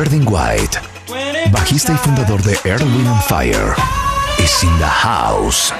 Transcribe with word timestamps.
Verdin 0.00 0.24
White, 0.26 0.78
bajista 1.50 1.92
y 1.92 1.96
fundador 1.96 2.42
de 2.42 2.58
Earth, 2.64 2.80
Wind 2.80 3.06
and 3.06 3.22
Fire, 3.24 3.74
is 4.38 4.62
in 4.62 4.78
the 4.78 4.86
house. 4.86 5.74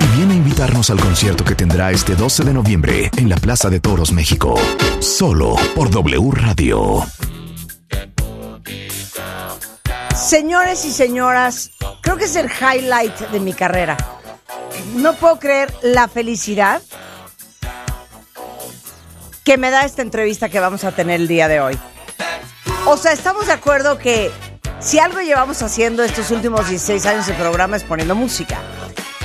Y 0.00 0.16
viene 0.16 0.34
a 0.34 0.36
invitarnos 0.36 0.90
al 0.90 1.00
concierto 1.00 1.44
que 1.44 1.56
tendrá 1.56 1.90
este 1.90 2.14
12 2.14 2.44
de 2.44 2.54
noviembre 2.54 3.10
en 3.16 3.28
la 3.28 3.34
Plaza 3.34 3.68
de 3.68 3.80
Toros, 3.80 4.12
México. 4.12 4.54
Solo 5.00 5.56
por 5.74 5.90
W 5.90 6.30
Radio. 6.30 7.04
Señores 10.14 10.84
y 10.84 10.92
señoras, 10.92 11.72
creo 12.00 12.16
que 12.16 12.26
es 12.26 12.36
el 12.36 12.48
highlight 12.48 13.18
de 13.32 13.40
mi 13.40 13.52
carrera. 13.52 13.96
No 14.94 15.14
puedo 15.14 15.40
creer 15.40 15.74
la 15.82 16.06
felicidad 16.06 16.80
que 19.48 19.56
me 19.56 19.70
da 19.70 19.86
esta 19.86 20.02
entrevista 20.02 20.50
que 20.50 20.60
vamos 20.60 20.84
a 20.84 20.92
tener 20.92 21.22
el 21.22 21.26
día 21.26 21.48
de 21.48 21.58
hoy. 21.58 21.78
O 22.84 22.98
sea, 22.98 23.12
estamos 23.12 23.46
de 23.46 23.54
acuerdo 23.54 23.96
que 23.96 24.30
si 24.78 24.98
algo 24.98 25.22
llevamos 25.22 25.62
haciendo 25.62 26.04
estos 26.04 26.30
últimos 26.30 26.68
16 26.68 27.06
años 27.06 27.26
de 27.26 27.32
programa 27.32 27.78
es 27.78 27.82
poniendo 27.82 28.14
música. 28.14 28.60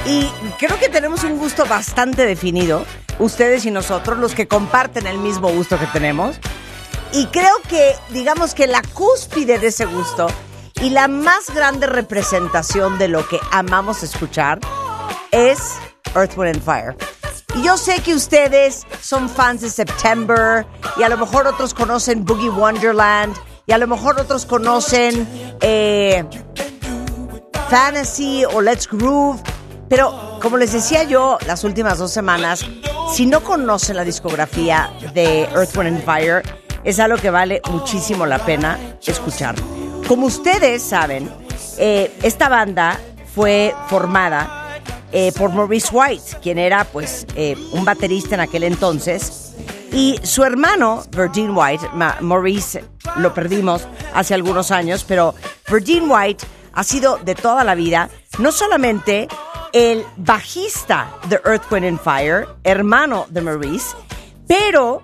Y 0.05 0.25
creo 0.57 0.79
que 0.79 0.87
tenemos 0.87 1.25
un 1.25 1.37
gusto 1.37 1.65
bastante 1.65 2.25
definido, 2.25 2.85
ustedes 3.19 3.65
y 3.65 3.71
nosotros, 3.71 4.17
los 4.17 4.33
que 4.33 4.47
comparten 4.47 5.07
el 5.07 5.17
mismo 5.17 5.49
gusto 5.49 5.77
que 5.77 5.87
tenemos. 5.87 6.37
Y 7.11 7.25
creo 7.25 7.61
que, 7.67 7.93
digamos 8.11 8.53
que 8.53 8.65
la 8.65 8.81
cúspide 8.93 9.59
de 9.59 9.67
ese 9.67 9.83
gusto 9.83 10.27
y 10.81 10.91
la 10.91 11.09
más 11.09 11.53
grande 11.53 11.85
representación 11.85 12.97
de 12.97 13.09
lo 13.09 13.27
que 13.27 13.41
amamos 13.51 14.03
escuchar 14.03 14.61
es 15.31 15.73
Earth, 16.15 16.37
Wind 16.37 16.55
and 16.55 16.63
Fire. 16.63 17.12
Y 17.55 17.61
yo 17.61 17.77
sé 17.77 18.01
que 18.01 18.15
ustedes 18.15 18.85
son 19.01 19.29
fans 19.29 19.61
de 19.61 19.69
September 19.69 20.65
y 20.97 21.03
a 21.03 21.09
lo 21.09 21.17
mejor 21.17 21.45
otros 21.45 21.73
conocen 21.73 22.25
Boogie 22.25 22.49
Wonderland 22.49 23.35
y 23.67 23.71
a 23.73 23.77
lo 23.77 23.87
mejor 23.87 24.19
otros 24.19 24.45
conocen 24.45 25.27
eh, 25.61 26.25
Fantasy 27.69 28.43
o 28.45 28.61
Let's 28.61 28.87
Groove. 28.89 29.39
Pero 29.87 30.39
como 30.41 30.57
les 30.57 30.73
decía 30.73 31.03
yo 31.03 31.37
las 31.45 31.63
últimas 31.63 31.99
dos 31.99 32.11
semanas, 32.11 32.65
si 33.13 33.27
no 33.27 33.41
conocen 33.41 33.97
la 33.97 34.03
discografía 34.03 34.91
de 35.13 35.43
Earth, 35.43 35.77
Wind 35.77 35.97
and 35.97 36.05
Fire, 36.05 36.41
es 36.83 36.99
algo 36.99 37.17
que 37.17 37.29
vale 37.29 37.61
muchísimo 37.69 38.25
la 38.25 38.39
pena 38.39 38.97
escuchar. 39.05 39.55
Como 40.07 40.25
ustedes 40.25 40.81
saben, 40.81 41.29
eh, 41.77 42.11
esta 42.23 42.49
banda 42.49 42.99
fue 43.35 43.75
formada 43.87 44.62
eh, 45.13 45.31
por 45.37 45.51
Maurice 45.51 45.89
White, 45.91 46.37
quien 46.41 46.57
era 46.57 46.83
pues 46.85 47.27
eh, 47.35 47.55
un 47.71 47.85
baterista 47.85 48.35
en 48.35 48.41
aquel 48.41 48.63
entonces. 48.63 49.53
Y 49.91 50.19
su 50.23 50.43
hermano, 50.43 51.03
Virgin 51.11 51.51
White, 51.55 51.87
Maurice 52.21 52.83
lo 53.17 53.31
perdimos 53.31 53.87
hace 54.13 54.33
algunos 54.33 54.71
años, 54.71 55.05
pero 55.07 55.35
Virgin 55.69 56.09
White 56.09 56.43
ha 56.73 56.83
sido 56.83 57.17
de 57.17 57.35
toda 57.35 57.63
la 57.63 57.75
vida 57.75 58.09
no 58.39 58.51
solamente 58.51 59.27
el 59.71 60.03
bajista 60.17 61.11
de 61.29 61.39
Earth, 61.45 61.71
and 61.71 61.99
Fire, 61.99 62.47
hermano 62.63 63.27
de 63.29 63.41
Maurice, 63.41 63.95
pero 64.47 65.03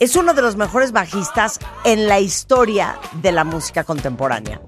es 0.00 0.16
uno 0.16 0.34
de 0.34 0.42
los 0.42 0.56
mejores 0.56 0.92
bajistas 0.92 1.58
en 1.84 2.08
la 2.08 2.20
historia 2.20 2.98
de 3.22 3.32
la 3.32 3.44
música 3.44 3.84
contemporánea. 3.84 4.60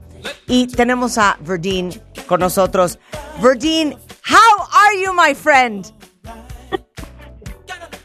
Y 0.47 0.67
tenemos 0.67 1.19
a 1.19 1.37
Verdine 1.41 2.01
con 2.27 2.41
nosotros. 2.41 2.99
Verdine, 3.43 3.97
how 4.27 4.67
are 4.75 4.95
you, 4.95 5.13
my 5.15 5.35
friend? 5.35 5.93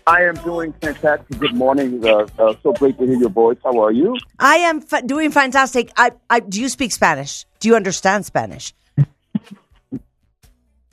I 0.06 0.22
am 0.24 0.36
doing 0.36 0.72
fantastic. 0.74 1.40
Good 1.40 1.56
morning. 1.56 2.06
Uh, 2.06 2.28
uh, 2.38 2.54
so 2.62 2.74
great 2.74 2.98
to 3.00 3.06
hear 3.08 3.16
your 3.16 3.30
voice. 3.30 3.58
How 3.64 3.80
are 3.84 3.92
you? 3.92 4.16
I 4.38 4.58
am 4.58 4.82
fa- 4.82 5.02
doing 5.02 5.32
fantastic. 5.32 5.92
I, 5.98 6.12
I, 6.30 6.42
do 6.42 6.62
you 6.62 6.70
speak 6.70 6.92
Spanish? 6.92 7.46
Do 7.60 7.70
you 7.70 7.76
understand 7.76 8.26
Spanish? 8.26 8.74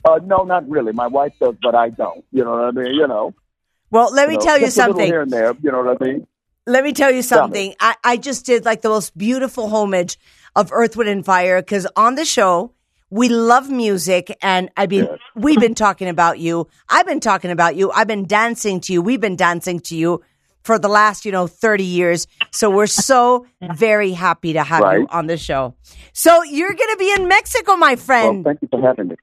Uh, 0.05 0.17
no, 0.23 0.43
not 0.43 0.67
really. 0.69 0.93
My 0.93 1.07
wife 1.07 1.33
does, 1.41 1.55
but 1.61 1.75
I 1.75 1.89
don't. 1.89 2.23
You 2.31 2.45
know 2.45 2.51
what 2.51 2.61
I 2.61 2.71
mean? 2.71 2.93
You 2.93 3.05
know. 3.05 3.33
Well, 3.91 4.11
let 4.13 4.29
me 4.29 4.35
you 4.35 4.39
know, 4.39 4.45
tell 4.45 4.59
you 4.59 4.69
something. 4.69 5.05
here 5.05 5.21
and 5.21 5.29
there. 5.29 5.53
You 5.61 5.73
know 5.73 5.83
what 5.83 6.01
I 6.01 6.05
mean? 6.05 6.25
Let 6.65 6.85
me 6.85 6.93
tell 6.93 7.11
you 7.11 7.21
something. 7.21 7.75
I, 7.81 7.95
I 8.01 8.15
just 8.15 8.45
did 8.45 8.63
like 8.63 8.81
the 8.81 8.87
most 8.87 9.17
beautiful 9.17 9.67
homage 9.67 10.17
of 10.55 10.71
Earth, 10.71 10.95
Wind, 10.95 11.09
and 11.09 11.25
Fire 11.25 11.61
because 11.61 11.85
on 11.97 12.15
the 12.15 12.23
show, 12.23 12.71
we 13.09 13.29
love 13.29 13.69
music. 13.69 14.35
And 14.41 14.69
I 14.77 14.87
mean, 14.87 15.05
Yes. 15.05 15.19
we've 15.35 15.59
been 15.59 15.75
talking 15.75 16.07
about 16.07 16.39
you. 16.39 16.67
I've 16.89 17.05
been 17.05 17.19
talking 17.19 17.51
about 17.51 17.75
you. 17.75 17.91
I've 17.91 18.07
been 18.07 18.25
dancing 18.25 18.79
to 18.81 18.93
you. 18.93 19.01
We've 19.01 19.21
been 19.21 19.35
dancing 19.35 19.79
to 19.81 19.95
you 19.95 20.21
for 20.63 20.77
the 20.77 20.89
last, 20.89 21.25
you 21.25 21.31
know, 21.31 21.47
30 21.47 21.83
years. 21.83 22.27
So 22.51 22.69
we're 22.69 22.85
so 22.87 23.45
very 23.75 24.11
happy 24.11 24.53
to 24.53 24.63
have 24.63 24.81
you 24.93 25.07
on 25.09 25.27
the 25.27 25.37
show. 25.37 25.73
So 26.13 26.43
you're 26.43 26.73
going 26.73 26.89
to 26.91 26.97
be 26.97 27.11
in 27.11 27.27
Mexico, 27.27 27.75
my 27.75 27.89
Well, 27.89 27.97
friend. 27.97 28.43
thank 28.45 28.61
you 28.61 28.67
for 28.69 28.81
having 28.81 29.07
me. 29.09 29.15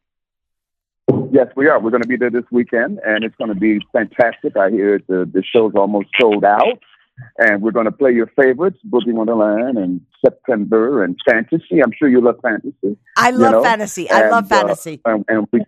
Yes, 1.30 1.48
we 1.54 1.69
are. 1.69 1.78
We're 1.80 1.91
going 1.91 2.02
to 2.02 2.08
be 2.08 2.16
there 2.16 2.30
this 2.30 2.44
weekend, 2.50 2.98
and 3.06 3.22
it's 3.22 3.34
going 3.36 3.52
to 3.52 3.54
be 3.58 3.78
fantastic. 3.92 4.56
I 4.56 4.70
hear 4.70 5.00
the 5.06 5.28
the 5.30 5.42
show's 5.42 5.72
almost 5.76 6.08
sold 6.20 6.44
out, 6.44 6.78
and 7.38 7.62
we're 7.62 7.72
going 7.72 7.87
to 7.87 7.93
play 7.93 8.12
your 8.12 8.27
favorites: 8.37 8.78
Boogie 8.88 9.12
Wonderland 9.12 9.78
and 9.78 10.00
September 10.25 11.03
and 11.04 11.16
Fantasy. 11.28 11.82
I'm 11.82 11.93
sure 11.99 12.09
you 12.09 12.21
love 12.21 12.37
Fantasy. 12.43 12.97
I 13.16 13.31
you 13.31 13.38
love 13.38 13.53
know? 13.53 13.62
fantasy. 13.65 14.10
I 14.10 14.21
And, 14.22 14.31
love 14.31 14.44
uh, 14.53 14.56
fantasy. 14.56 15.00
and, 15.04 15.25
and 15.28 15.47
we, 15.53 15.60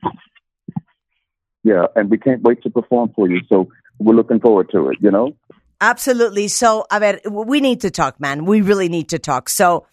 yeah, 1.64 1.86
and 1.96 2.10
we 2.10 2.18
can't 2.18 2.42
wait 2.42 2.62
to 2.62 2.70
perform 2.70 3.12
for 3.14 3.28
you. 3.28 3.40
So 3.48 3.68
we're 3.98 4.14
looking 4.14 4.40
forward 4.40 4.70
to 4.72 4.90
it. 4.90 4.98
You 5.00 5.10
know. 5.10 5.36
Absolutely. 5.80 6.48
So, 6.48 6.86
I 6.90 6.98
mean, 6.98 7.18
we 7.46 7.60
need 7.60 7.80
to 7.82 7.90
talk, 7.90 8.18
man. 8.20 8.44
We 8.46 8.60
really 8.62 8.88
need 8.88 9.08
to 9.10 9.18
talk. 9.18 9.48
So, 9.48 9.86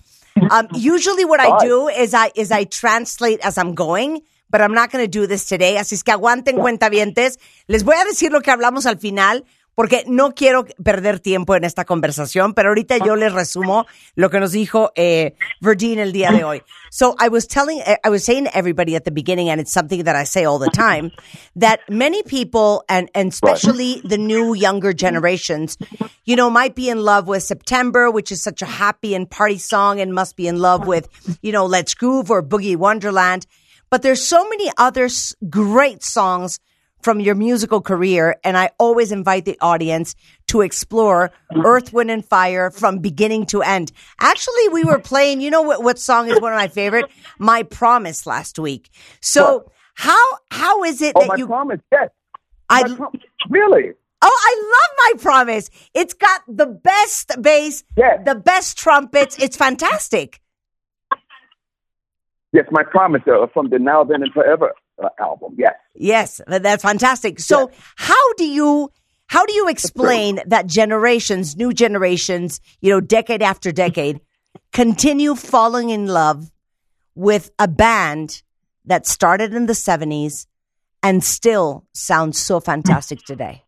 um, 0.50 0.68
usually 0.74 1.26
what 1.26 1.40
I 1.40 1.60
do 1.64 1.88
is 1.88 2.14
I 2.14 2.32
is 2.36 2.52
I 2.52 2.64
translate 2.64 3.40
as 3.46 3.58
I'm 3.58 3.76
going, 3.76 4.22
but 4.50 4.62
I'm 4.62 4.74
not 4.74 4.92
going 4.92 5.04
to 5.04 5.08
do 5.08 5.28
this 5.28 5.46
today. 5.46 5.76
Así 5.78 5.94
es 5.94 6.04
que 6.04 6.14
aguanten 6.14 6.56
cuentavientes. 6.58 7.38
Les 7.68 7.84
voy 7.84 7.96
a 7.96 8.06
decir 8.06 8.32
lo 8.32 8.42
que 8.42 8.52
hablamos 8.52 8.86
al 8.88 8.98
final. 8.98 9.44
Porque 9.76 10.06
no 10.08 10.34
quiero 10.34 10.66
perder 10.84 11.20
tiempo 11.20 11.56
en 11.56 11.66
esta 11.66 11.84
conversación, 11.84 12.54
pero 12.54 12.70
ahorita 12.70 12.98
yo 12.98 13.16
les 13.16 13.34
resumo 13.34 13.86
lo 14.16 14.30
que 14.30 14.40
nos 14.40 14.54
dijo 14.54 14.92
eh, 14.96 15.36
Virgin 15.60 16.00
el 16.00 16.14
día 16.14 16.32
de 16.32 16.44
hoy. 16.44 16.64
So 16.90 17.14
I 17.20 17.28
was 17.28 17.46
telling, 17.46 17.82
I 18.04 18.10
was 18.10 18.24
saying 18.24 18.46
to 18.46 18.58
everybody 18.58 18.96
at 18.96 19.04
the 19.04 19.12
beginning, 19.12 19.50
and 19.50 19.60
it's 19.60 19.74
something 19.74 20.06
that 20.06 20.16
I 20.16 20.24
say 20.24 20.46
all 20.46 20.60
the 20.60 20.72
time, 20.72 21.12
that 21.58 21.82
many 21.90 22.24
people, 22.24 22.84
and, 22.88 23.10
and 23.14 23.34
especially 23.34 24.02
the 24.06 24.18
new 24.18 24.54
younger 24.54 24.94
generations, 24.94 25.78
you 26.24 26.38
know, 26.38 26.50
might 26.50 26.74
be 26.74 26.90
in 26.90 27.04
love 27.04 27.28
with 27.28 27.44
September, 27.44 28.10
which 28.10 28.32
is 28.32 28.42
such 28.42 28.62
a 28.62 28.66
happy 28.66 29.14
and 29.14 29.30
party 29.30 29.58
song, 29.58 30.00
and 30.00 30.14
must 30.14 30.38
be 30.38 30.48
in 30.48 30.60
love 30.60 30.88
with, 30.88 31.10
you 31.42 31.52
know, 31.52 31.66
Let's 31.66 31.94
Groove 31.94 32.32
or 32.32 32.42
Boogie 32.42 32.78
Wonderland. 32.78 33.46
But 33.90 34.02
there's 34.02 34.24
so 34.24 34.48
many 34.48 34.72
other 34.78 35.10
great 35.50 36.02
songs 36.02 36.60
from 37.06 37.20
your 37.20 37.36
musical 37.36 37.82
career, 37.82 38.36
and 38.44 38.58
I 38.58 38.72
always 38.80 39.12
invite 39.12 39.46
the 39.46 39.60
audience 39.62 40.16
to 40.48 40.62
explore 40.62 41.30
Earth, 41.64 41.94
Wind, 41.94 42.10
and 42.10 42.26
Fire 42.26 42.72
from 42.72 42.98
beginning 42.98 43.46
to 43.48 43.62
end. 43.62 43.92
Actually, 44.20 44.70
we 44.70 44.84
were 44.84 44.98
playing, 44.98 45.40
you 45.40 45.52
know 45.52 45.62
what, 45.62 45.84
what 45.84 46.00
song 46.00 46.28
is 46.32 46.42
one 46.42 46.52
of 46.52 46.58
my 46.58 46.68
favorite? 46.68 47.06
My 47.38 47.62
Promise 47.62 48.26
last 48.26 48.58
week. 48.58 48.90
So 49.22 49.72
how 49.94 50.20
how 50.50 50.84
is 50.84 51.00
it 51.04 51.14
Oh, 51.16 51.22
that 51.22 51.28
my 51.28 51.36
you 51.36 51.46
promise. 51.46 51.80
Yes. 51.92 52.10
I 52.70 52.82
prom- 52.96 53.14
really. 53.52 53.92
Oh, 54.24 54.40
I 54.50 54.54
love 54.76 55.16
My 55.18 55.22
Promise. 55.22 55.70
It's 55.94 56.16
got 56.16 56.42
the 56.48 56.66
best 56.66 57.40
bass, 57.40 57.84
Yes. 57.96 58.22
the 58.26 58.34
best 58.34 58.80
trumpets. 58.80 59.38
It's 59.38 59.56
fantastic. 59.56 60.42
Yes, 62.52 62.66
my 62.72 62.82
promise 62.84 63.22
uh, 63.28 63.46
from 63.54 63.70
the 63.70 63.78
Now, 63.78 64.04
Then, 64.04 64.24
and 64.24 64.34
Forever 64.34 64.74
Uh, 65.02 65.10
album. 65.20 65.56
Yes. 65.58 65.74
Yes, 65.94 66.42
that's 66.48 66.82
fantastic. 66.82 67.40
So, 67.40 67.70
how 67.98 68.34
do 68.34 68.48
you 68.48 68.92
how 69.28 69.46
do 69.46 69.54
you 69.54 69.68
explain 69.68 70.40
that 70.46 70.68
generations, 70.68 71.58
new 71.58 71.74
generations, 71.74 72.62
you 72.82 72.92
know, 72.92 73.02
decade 73.02 73.42
after 73.42 73.72
decade, 73.72 74.22
continue 74.72 75.36
falling 75.36 75.90
in 75.90 76.08
love 76.08 76.52
with 77.16 77.52
a 77.60 77.68
band 77.68 78.44
that 78.86 79.08
started 79.08 79.54
in 79.54 79.66
the 79.66 79.74
70s 79.74 80.46
and 81.02 81.24
still 81.24 81.86
sounds 81.94 82.38
so 82.38 82.60
fantastic 82.60 83.20
today? 83.26 83.64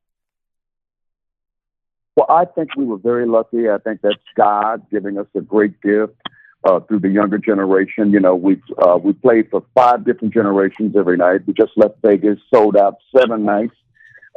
Well, 2.15 2.27
I 2.29 2.45
think 2.45 2.75
we 2.75 2.85
were 2.85 2.97
very 2.97 3.27
lucky. 3.27 3.69
I 3.69 3.77
think 3.77 4.01
that's 4.01 4.15
God 4.35 4.85
giving 4.89 5.17
us 5.17 5.27
a 5.35 5.41
great 5.41 5.81
gift 5.81 6.15
uh, 6.63 6.79
through 6.81 6.99
the 6.99 7.09
younger 7.09 7.37
generation. 7.37 8.11
You 8.11 8.19
know, 8.19 8.35
we 8.35 8.61
uh, 8.81 8.97
we 8.97 9.13
played 9.13 9.49
for 9.49 9.63
five 9.73 10.05
different 10.05 10.33
generations 10.33 10.95
every 10.97 11.17
night. 11.17 11.41
We 11.45 11.53
just 11.53 11.71
left 11.75 11.95
Vegas, 12.03 12.39
sold 12.53 12.77
out 12.77 12.95
seven 13.15 13.45
nights. 13.45 13.75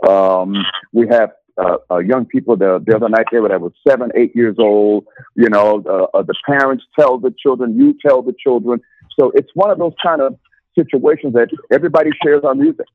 Um, 0.07 0.55
we 0.93 1.09
have 1.09 1.31
uh, 1.59 1.77
uh, 1.91 1.99
young 1.99 2.25
people 2.25 2.57
the, 2.57 2.83
the 2.87 2.97
other 2.97 3.09
night 3.09 3.27
there 3.31 3.47
that 3.47 3.61
was 3.61 3.73
seven, 3.87 4.11
eight 4.15 4.35
years 4.35 4.57
old. 4.59 5.07
You 5.35 5.51
know, 5.51 5.83
uh, 5.87 6.17
uh, 6.17 6.23
the 6.23 6.35
parents 6.47 6.85
tell 6.99 7.19
the 7.19 7.35
children, 7.39 7.77
you 7.77 7.95
tell 8.05 8.23
the 8.23 8.35
children. 8.39 8.81
So 9.19 9.31
it's 9.35 9.51
one 9.55 9.71
of 9.71 9.79
those 9.79 9.93
kind 10.03 10.23
of 10.23 10.39
situations 10.79 11.35
that 11.35 11.49
everybody 11.71 12.11
shares 12.25 12.43
our 12.45 12.55
music. 12.55 12.87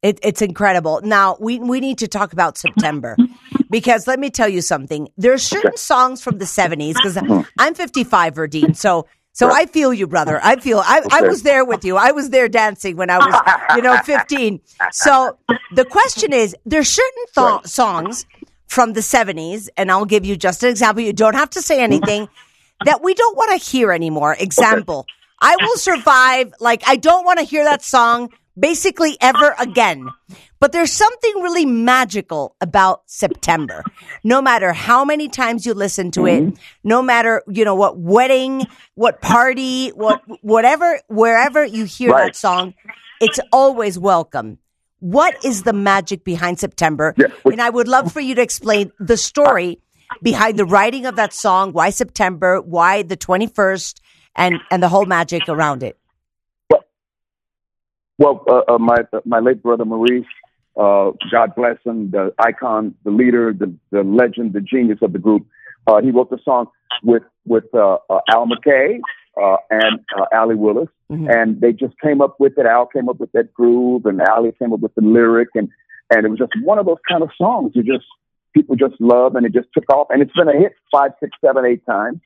It, 0.00 0.20
it's 0.22 0.42
incredible. 0.42 1.00
Now 1.02 1.36
we 1.40 1.58
we 1.58 1.80
need 1.80 1.98
to 1.98 2.08
talk 2.08 2.32
about 2.32 2.56
September 2.56 3.16
because 3.70 4.06
let 4.06 4.18
me 4.18 4.30
tell 4.30 4.48
you 4.48 4.62
something. 4.62 5.08
There 5.16 5.32
are 5.32 5.38
certain 5.38 5.76
songs 5.76 6.22
from 6.22 6.38
the 6.38 6.44
70s 6.44 6.94
because 6.94 7.16
hmm. 7.18 7.40
I'm 7.58 7.74
55, 7.74 8.34
Verdine. 8.34 8.76
So 8.76 9.06
so 9.38 9.52
I 9.52 9.66
feel 9.66 9.94
you, 9.94 10.08
brother. 10.08 10.40
I 10.42 10.56
feel 10.56 10.80
I, 10.80 11.00
I 11.12 11.22
was 11.22 11.44
there 11.44 11.64
with 11.64 11.84
you. 11.84 11.96
I 11.96 12.10
was 12.10 12.30
there 12.30 12.48
dancing 12.48 12.96
when 12.96 13.08
I 13.08 13.18
was, 13.18 13.76
you 13.76 13.82
know, 13.82 13.96
15. 13.98 14.60
So 14.90 15.38
the 15.72 15.84
question 15.84 16.32
is, 16.32 16.56
there's 16.66 16.88
certain 16.88 17.24
th- 17.36 17.66
songs 17.66 18.26
from 18.66 18.94
the 18.94 19.00
70s, 19.00 19.68
and 19.76 19.92
I'll 19.92 20.06
give 20.06 20.26
you 20.26 20.36
just 20.36 20.64
an 20.64 20.70
example. 20.70 21.04
You 21.04 21.12
don't 21.12 21.36
have 21.36 21.50
to 21.50 21.62
say 21.62 21.80
anything 21.80 22.28
that 22.84 23.00
we 23.00 23.14
don't 23.14 23.36
want 23.36 23.52
to 23.52 23.64
hear 23.64 23.92
anymore. 23.92 24.36
Example, 24.36 25.06
I 25.40 25.54
will 25.60 25.76
survive. 25.76 26.52
Like, 26.58 26.82
I 26.88 26.96
don't 26.96 27.24
want 27.24 27.38
to 27.38 27.44
hear 27.44 27.62
that 27.62 27.82
song 27.82 28.30
basically 28.58 29.16
ever 29.20 29.54
again. 29.60 30.08
But 30.60 30.72
there's 30.72 30.92
something 30.92 31.34
really 31.36 31.66
magical 31.66 32.56
about 32.60 33.02
September. 33.06 33.84
No 34.24 34.42
matter 34.42 34.72
how 34.72 35.04
many 35.04 35.28
times 35.28 35.64
you 35.64 35.72
listen 35.74 36.10
to 36.12 36.26
it, 36.26 36.58
no 36.82 37.00
matter, 37.00 37.42
you 37.48 37.64
know, 37.64 37.76
what 37.76 37.96
wedding, 37.98 38.66
what 38.94 39.20
party, 39.20 39.90
what, 39.90 40.20
whatever, 40.42 41.00
wherever 41.08 41.64
you 41.64 41.84
hear 41.84 42.10
Right. 42.10 42.26
that 42.26 42.36
song, 42.36 42.74
it's 43.20 43.38
always 43.52 43.98
welcome. 43.98 44.58
What 45.00 45.44
is 45.44 45.62
the 45.62 45.72
magic 45.72 46.24
behind 46.24 46.58
September? 46.58 47.14
Yeah, 47.16 47.26
and 47.44 47.62
I 47.62 47.70
would 47.70 47.86
love 47.86 48.12
for 48.12 48.20
you 48.20 48.34
to 48.34 48.42
explain 48.42 48.90
the 48.98 49.16
story 49.16 49.80
behind 50.22 50.58
the 50.58 50.64
writing 50.64 51.06
of 51.06 51.14
that 51.16 51.32
song, 51.32 51.72
why 51.72 51.90
September, 51.90 52.60
why 52.60 53.02
the 53.02 53.16
21st, 53.16 54.00
and, 54.34 54.56
and 54.72 54.82
the 54.82 54.88
whole 54.88 55.06
magic 55.06 55.48
around 55.48 55.84
it. 55.84 55.96
Well, 58.18 58.42
uh, 58.48 58.74
uh, 58.74 58.78
my 58.78 58.96
my 59.24 59.38
late 59.38 59.62
brother 59.62 59.84
Maurice, 59.84 60.26
uh, 60.78 61.10
God 61.30 61.54
bless 61.56 61.76
him, 61.84 62.10
the 62.10 62.32
icon, 62.38 62.94
the 63.04 63.10
leader, 63.10 63.52
the 63.52 63.72
the 63.90 64.02
legend, 64.02 64.52
the 64.52 64.60
genius 64.60 64.98
of 65.02 65.12
the 65.12 65.18
group. 65.18 65.46
Uh, 65.86 66.00
he 66.00 66.10
wrote 66.10 66.30
the 66.30 66.38
song 66.44 66.66
with 67.02 67.22
with 67.46 67.64
uh, 67.74 67.96
uh, 68.08 68.20
Al 68.30 68.46
McKay 68.46 69.00
uh, 69.40 69.56
and 69.70 70.00
uh, 70.18 70.26
Allie 70.32 70.54
Willis, 70.54 70.88
Mhm. 71.10 71.28
and 71.34 71.60
they 71.60 71.72
just 71.72 71.94
came 72.00 72.20
up 72.20 72.36
with 72.38 72.58
it. 72.58 72.66
Al 72.66 72.86
came 72.86 73.08
up 73.08 73.18
with 73.18 73.32
that 73.32 73.52
groove, 73.52 74.06
and 74.06 74.20
Allie 74.20 74.52
came 74.58 74.72
up 74.72 74.80
with 74.80 74.94
the 74.94 75.02
lyric, 75.02 75.48
and 75.54 75.68
and 76.10 76.24
it 76.24 76.28
was 76.28 76.38
just 76.38 76.52
one 76.62 76.78
of 76.78 76.86
those 76.86 77.02
kind 77.10 77.22
of 77.22 77.30
songs 77.36 77.72
you 77.74 77.82
just 77.82 78.06
people 78.54 78.76
just 78.76 78.94
love, 79.00 79.34
and 79.36 79.44
it 79.46 79.52
just 79.52 79.68
took 79.74 79.88
off, 79.92 80.08
and 80.10 80.22
it's 80.22 80.32
been 80.32 80.48
a 80.48 80.58
hit 80.58 80.72
five, 80.90 81.12
six, 81.20 81.36
seven, 81.44 81.64
eight 81.64 81.84
times. 81.86 82.20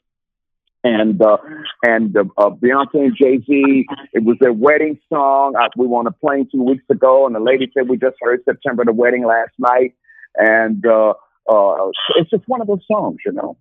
And 0.84 1.22
uh, 1.22 1.36
and 1.84 2.16
uh, 2.16 2.24
uh, 2.36 2.50
Beyonce 2.50 2.94
and 2.94 3.16
Jay 3.16 3.38
Z, 3.46 3.86
it 4.12 4.24
was 4.24 4.36
their 4.40 4.52
wedding 4.52 4.98
song. 5.08 5.54
I, 5.56 5.68
we 5.76 5.86
were 5.86 5.98
on 5.98 6.08
a 6.08 6.12
plane 6.12 6.48
two 6.50 6.62
weeks 6.62 6.82
ago, 6.90 7.24
and 7.26 7.34
the 7.34 7.40
lady 7.40 7.70
said 7.72 7.88
we 7.88 7.96
just 7.98 8.16
heard 8.20 8.40
September 8.44 8.84
the 8.84 8.92
wedding 8.92 9.24
last 9.24 9.52
night, 9.58 9.94
and 10.36 10.84
uh, 10.84 11.14
uh, 11.48 11.88
it's 12.16 12.30
just 12.30 12.42
one 12.48 12.60
of 12.60 12.66
those 12.66 12.82
songs, 12.90 13.18
you 13.24 13.30
know, 13.32 13.56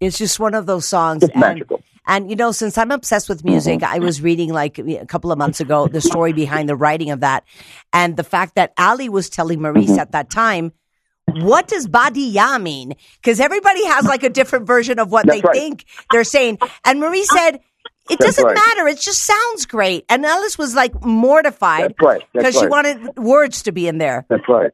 It's 0.00 0.18
just 0.18 0.40
one 0.40 0.54
of 0.54 0.66
those 0.66 0.84
songs. 0.86 1.22
it's 1.22 1.32
and- 1.32 1.40
magical. 1.40 1.82
And 2.06 2.28
you 2.28 2.36
know, 2.36 2.52
since 2.52 2.76
I'm 2.76 2.90
obsessed 2.90 3.30
with 3.30 3.44
music, 3.44 3.80
Mm-hmm. 3.80 3.94
I 3.94 3.98
was 4.00 4.20
reading 4.20 4.52
like 4.52 4.78
a 4.78 5.06
couple 5.06 5.32
of 5.32 5.38
months 5.38 5.60
ago 5.60 5.86
the 5.88 6.02
story 6.02 6.34
behind 6.34 6.68
the 6.68 6.76
writing 6.76 7.10
of 7.12 7.20
that, 7.20 7.44
and 7.94 8.16
the 8.16 8.24
fact 8.24 8.56
that 8.56 8.72
Ali 8.76 9.08
was 9.08 9.30
telling 9.30 9.62
Maurice 9.62 9.90
Mm-hmm. 9.92 10.00
at 10.00 10.12
that 10.12 10.28
time, 10.28 10.72
"What 11.26 11.68
does 11.68 11.86
Badia 11.88 12.58
mean?" 12.58 12.94
Because 13.22 13.40
everybody 13.40 13.84
has 13.86 14.04
like 14.04 14.22
a 14.22 14.30
different 14.30 14.66
version 14.66 14.98
of 14.98 15.10
what 15.10 15.26
That's 15.26 15.40
they 15.40 15.46
right. 15.46 15.56
think 15.56 15.84
they're 16.10 16.24
saying. 16.24 16.58
And 16.84 17.00
Marie 17.00 17.24
said, 17.24 17.56
"It 17.56 18.18
That's 18.18 18.36
doesn't 18.36 18.44
right. 18.44 18.54
matter. 18.54 18.86
It 18.88 19.00
just 19.00 19.22
sounds 19.24 19.66
great." 19.66 20.04
And 20.08 20.24
Alice 20.24 20.58
was 20.58 20.74
like 20.74 21.04
mortified 21.04 21.94
That's 21.98 22.02
right. 22.02 22.22
Because 22.32 22.58
she 22.58 22.66
wanted 22.66 23.16
words 23.18 23.62
to 23.62 23.72
be 23.72 23.88
in 23.88 23.98
there. 23.98 24.26
That's 24.28 24.48
right. 24.48 24.70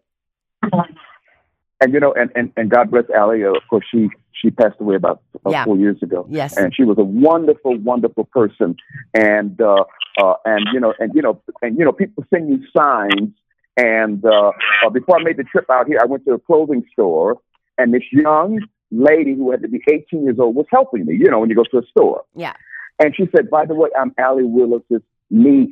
And 1.82 1.94
you 1.94 2.00
know, 2.00 2.12
and 2.12 2.30
and, 2.34 2.52
and 2.56 2.70
God 2.70 2.90
bless 2.90 3.04
Allie. 3.14 3.44
Uh, 3.44 3.50
of 3.52 3.62
course, 3.70 3.84
she 3.90 4.08
she 4.32 4.50
passed 4.50 4.76
away 4.80 4.96
about 4.96 5.22
uh, 5.46 5.50
Yeah. 5.50 5.64
four 5.64 5.76
years 5.78 5.96
ago. 6.02 6.26
Yes. 6.28 6.56
and 6.56 6.74
she 6.74 6.84
was 6.84 6.98
a 6.98 7.04
wonderful, 7.04 7.78
wonderful 7.78 8.24
person. 8.24 8.76
And 9.14 9.58
uh, 9.60 9.84
uh, 10.22 10.34
and 10.44 10.60
you 10.74 10.80
know, 10.80 10.92
and 10.98 11.12
you 11.14 11.22
know, 11.22 11.40
and 11.62 11.78
you 11.78 11.84
know, 11.84 11.92
people 11.92 12.24
send 12.32 12.48
you 12.50 12.58
signs. 12.76 13.30
And 13.76 14.24
uh, 14.24 14.52
uh, 14.84 14.90
before 14.90 15.18
I 15.20 15.22
made 15.22 15.36
the 15.36 15.44
trip 15.44 15.66
out 15.70 15.86
here, 15.86 15.98
I 16.02 16.06
went 16.06 16.24
to 16.26 16.32
a 16.32 16.38
clothing 16.38 16.84
store, 16.92 17.38
and 17.78 17.94
this 17.94 18.02
young 18.12 18.60
lady 18.90 19.34
who 19.34 19.50
had 19.52 19.62
to 19.62 19.68
be 19.68 19.80
18 19.90 20.24
years 20.24 20.36
old 20.38 20.54
was 20.56 20.66
helping 20.70 21.06
me. 21.06 21.14
You 21.16 21.30
know, 21.30 21.38
when 21.38 21.48
you 21.50 21.56
go 21.56 21.64
to 21.70 21.78
a 21.78 21.86
store, 21.90 22.24
Yeah. 22.34 22.54
and 22.98 23.14
she 23.16 23.26
said, 23.34 23.48
"By 23.48 23.64
the 23.66 23.74
way, 23.74 23.88
I'm 23.98 24.12
Allie 24.18 24.44
Willis's 24.44 25.02
niece. 25.30 25.70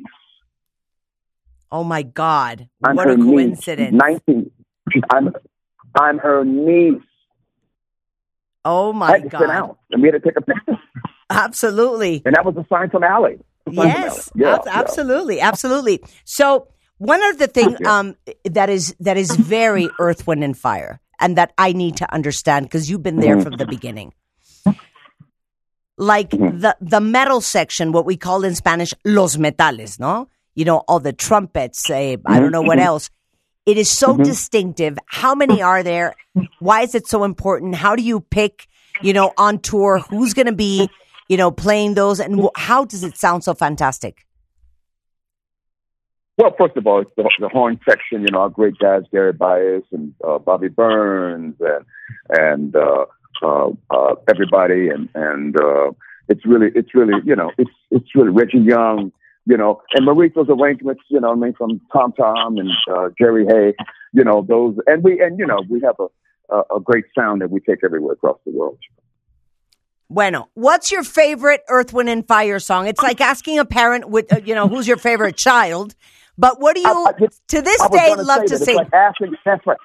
Oh 1.71 1.83
my 1.83 2.01
God! 2.01 2.67
I'm 2.83 2.95
what 2.95 3.09
a 3.09 3.15
niece. 3.17 3.25
coincidence! 3.25 3.93
19. 3.93 4.51
I'm 5.11 5.33
I'm 5.99 6.17
her 6.19 6.43
niece." 6.45 7.01
Oh 8.65 8.89
I 8.89 8.95
my 8.95 9.11
had 9.11 9.23
to 9.23 9.29
sit 9.29 9.47
God! 9.47 9.75
and 9.91 10.01
we 10.01 10.07
had 10.07 10.13
to 10.13 10.19
take 10.19 10.37
a 10.37 10.41
picture, 10.41 10.77
Absolutely. 11.29 12.21
and 12.25 12.33
that 12.35 12.43
was 12.45 12.55
a 12.57 12.65
sign 12.73 12.89
from 12.89 13.03
Allie. 13.03 13.37
From 13.65 13.73
Yes, 13.75 14.31
Allie. 14.35 14.45
Yeah, 14.45 14.55
ab- 14.55 14.61
yeah. 14.65 14.79
absolutely, 14.79 15.39
absolutely. 15.41 16.01
So 16.23 16.67
one 16.99 17.23
of 17.23 17.37
the 17.39 17.47
thing 17.47 17.75
Yeah. 17.79 17.99
um, 17.99 18.15
that 18.45 18.69
is 18.69 18.95
that 18.99 19.17
is 19.17 19.31
very 19.35 19.89
Earth, 19.99 20.27
Wind, 20.27 20.43
and 20.43 20.55
Fire, 20.57 20.99
and 21.19 21.35
that 21.37 21.51
I 21.57 21.73
need 21.73 21.97
to 21.97 22.13
understand 22.13 22.65
because 22.67 22.89
you've 22.89 23.03
been 23.03 23.19
there 23.19 23.37
Mhm. 23.37 23.43
from 23.43 23.57
the 23.57 23.65
beginning. 23.65 24.13
Like 25.97 26.29
Mhm. 26.29 26.61
the 26.61 26.77
the 26.79 27.01
metal 27.01 27.41
section, 27.41 27.91
what 27.91 28.05
we 28.05 28.15
call 28.15 28.43
in 28.45 28.55
Spanish 28.55 28.93
los 29.03 29.35
metales, 29.37 29.99
no? 29.99 30.27
You 30.55 30.65
know, 30.65 30.77
all 30.87 30.99
the 30.99 31.13
trumpets. 31.13 31.89
eh, 31.89 32.17
I 32.25 32.39
don't 32.39 32.51
know 32.51 32.61
what 32.61 32.77
Mhm. 32.79 32.85
else. 32.85 33.09
It 33.65 33.77
is 33.77 33.89
so 33.89 34.15
Mhm. 34.15 34.23
distinctive. 34.23 34.97
How 35.07 35.35
many 35.35 35.61
are 35.61 35.83
there? 35.83 36.15
Why 36.59 36.81
is 36.81 36.95
it 36.95 37.07
so 37.07 37.23
important? 37.23 37.75
How 37.75 37.95
do 37.95 38.01
you 38.03 38.21
pick? 38.21 38.67
You 39.01 39.13
know, 39.13 39.31
on 39.37 39.59
tour, 39.59 39.99
who's 39.99 40.33
going 40.33 40.47
to 40.47 40.51
be? 40.67 40.89
You 41.29 41.37
know, 41.37 41.51
playing 41.51 41.93
those, 41.93 42.19
and 42.19 42.49
how 42.55 42.85
does 42.85 43.03
it 43.03 43.17
sound 43.17 43.43
so 43.43 43.53
fantastic? 43.53 44.25
Well, 46.39 46.55
first 46.57 46.77
of 46.77 46.87
all, 46.87 47.01
it's 47.01 47.11
the, 47.17 47.29
the 47.41 47.49
horn 47.49 47.81
section. 47.87 48.21
You 48.21 48.27
know, 48.31 48.39
our 48.39 48.49
great 48.49 48.79
guys 48.79 49.03
Gary 49.11 49.33
Bias 49.33 49.83
and 49.91 50.13
uh, 50.25 50.39
Bobby 50.39 50.69
Burns 50.69 51.55
and 51.59 51.85
and 52.29 52.75
uh, 52.77 53.05
uh, 53.43 53.71
uh, 53.89 54.15
everybody, 54.29 54.87
and 54.87 55.09
and 55.15 55.59
uh, 55.59 55.91
it's 56.29 56.45
really 56.45 56.69
it's 56.75 56.95
really 56.95 57.15
you 57.25 57.35
know 57.35 57.51
it's 57.57 57.69
it's 57.91 58.15
really 58.15 58.29
Reggie 58.29 58.59
Young. 58.59 59.11
You 59.45 59.57
know, 59.57 59.81
and 59.95 60.05
Marito's 60.05 60.47
arrangements, 60.47 61.01
you 61.09 61.19
know, 61.19 61.31
I 61.31 61.35
mean, 61.35 61.53
from 61.57 61.81
Tom 61.91 62.13
Tom 62.13 62.57
and 62.57 62.69
uh, 62.89 63.09
Jerry 63.19 63.45
Hay, 63.47 63.73
you 64.13 64.23
know, 64.23 64.45
those, 64.47 64.75
and 64.85 65.03
we, 65.03 65.19
and 65.21 65.39
you 65.39 65.45
know, 65.47 65.63
we 65.67 65.81
have 65.81 65.95
a, 65.99 66.55
a, 66.55 66.77
a 66.77 66.79
great 66.79 67.05
sound 67.17 67.41
that 67.41 67.49
we 67.49 67.59
take 67.59 67.79
everywhere 67.83 68.13
across 68.13 68.37
the 68.45 68.51
world. 68.51 68.77
Bueno, 70.07 70.49
what's 70.53 70.91
your 70.91 71.03
favorite 71.03 71.63
Earth, 71.67 71.93
Wind, 71.93 72.09
and 72.09 72.27
Fire 72.27 72.59
song? 72.59 72.87
It's 72.87 73.01
like 73.01 73.21
asking 73.21 73.57
a 73.57 73.65
parent, 73.65 74.09
with, 74.09 74.31
uh, 74.31 74.41
you 74.45 74.53
know, 74.53 74.67
who's 74.67 74.87
your 74.87 74.97
favorite 74.97 75.35
child. 75.35 75.95
But 76.39 76.61
what 76.61 76.73
do 76.75 76.81
you, 76.81 76.87
I- 76.87 77.11
I 77.15 77.19
just- 77.19 77.45
to 77.49 77.61
this 77.61 77.77
day, 77.91 78.15
love 78.15 78.39
say 78.47 78.47
to 78.47 78.57
sing? 78.57 78.75
like 78.77 78.93
asking, 78.93 79.35
that's 79.45 79.65
right. 79.67 79.77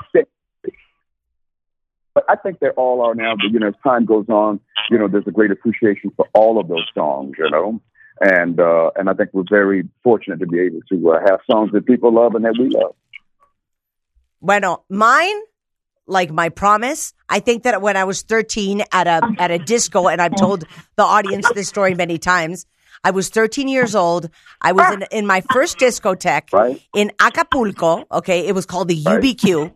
But 2.14 2.24
I 2.28 2.36
think 2.36 2.60
they 2.60 2.68
all 2.68 3.02
are 3.02 3.16
now. 3.16 3.34
But 3.34 3.50
you 3.52 3.58
know, 3.58 3.66
as 3.68 3.74
time 3.82 4.04
goes 4.04 4.28
on, 4.28 4.60
you 4.88 4.98
know, 4.98 5.08
there's 5.08 5.26
a 5.26 5.32
great 5.32 5.50
appreciation 5.50 6.12
for 6.16 6.28
all 6.32 6.60
of 6.60 6.68
those 6.68 6.86
songs. 6.94 7.34
You 7.36 7.50
know, 7.50 7.80
and 8.20 8.60
uh, 8.60 8.90
and 8.94 9.10
I 9.10 9.14
think 9.14 9.30
we're 9.32 9.42
very 9.50 9.88
fortunate 10.04 10.38
to 10.38 10.46
be 10.46 10.60
able 10.60 10.78
to 10.90 11.10
uh, 11.10 11.18
have 11.28 11.40
songs 11.50 11.72
that 11.72 11.86
people 11.86 12.14
love 12.14 12.36
and 12.36 12.44
that 12.44 12.54
we 12.56 12.68
love. 12.68 12.94
Bueno, 14.40 14.84
mine, 14.88 15.34
like 16.06 16.30
my 16.30 16.50
promise, 16.50 17.14
I 17.28 17.40
think 17.40 17.64
that 17.64 17.82
when 17.82 17.96
I 17.96 18.04
was 18.04 18.22
13 18.22 18.84
at 18.92 19.08
a 19.08 19.20
at 19.40 19.50
a 19.50 19.58
disco, 19.58 20.06
and 20.06 20.22
I've 20.22 20.36
told 20.36 20.62
the 20.94 21.02
audience 21.02 21.50
this 21.52 21.66
story 21.66 21.94
many 21.96 22.18
times. 22.18 22.64
I 23.04 23.10
was 23.10 23.28
13 23.28 23.68
years 23.68 23.94
old. 23.94 24.30
I 24.62 24.72
was 24.72 24.90
in, 24.94 25.04
in 25.12 25.26
my 25.26 25.42
first 25.52 25.78
discotheque 25.78 26.52
Right. 26.52 26.80
in 26.94 27.12
Acapulco. 27.20 28.04
Okay, 28.10 28.46
it 28.46 28.54
was 28.54 28.64
called 28.66 28.88
the 28.88 29.00
Right. 29.04 29.22
UBQ, 29.22 29.72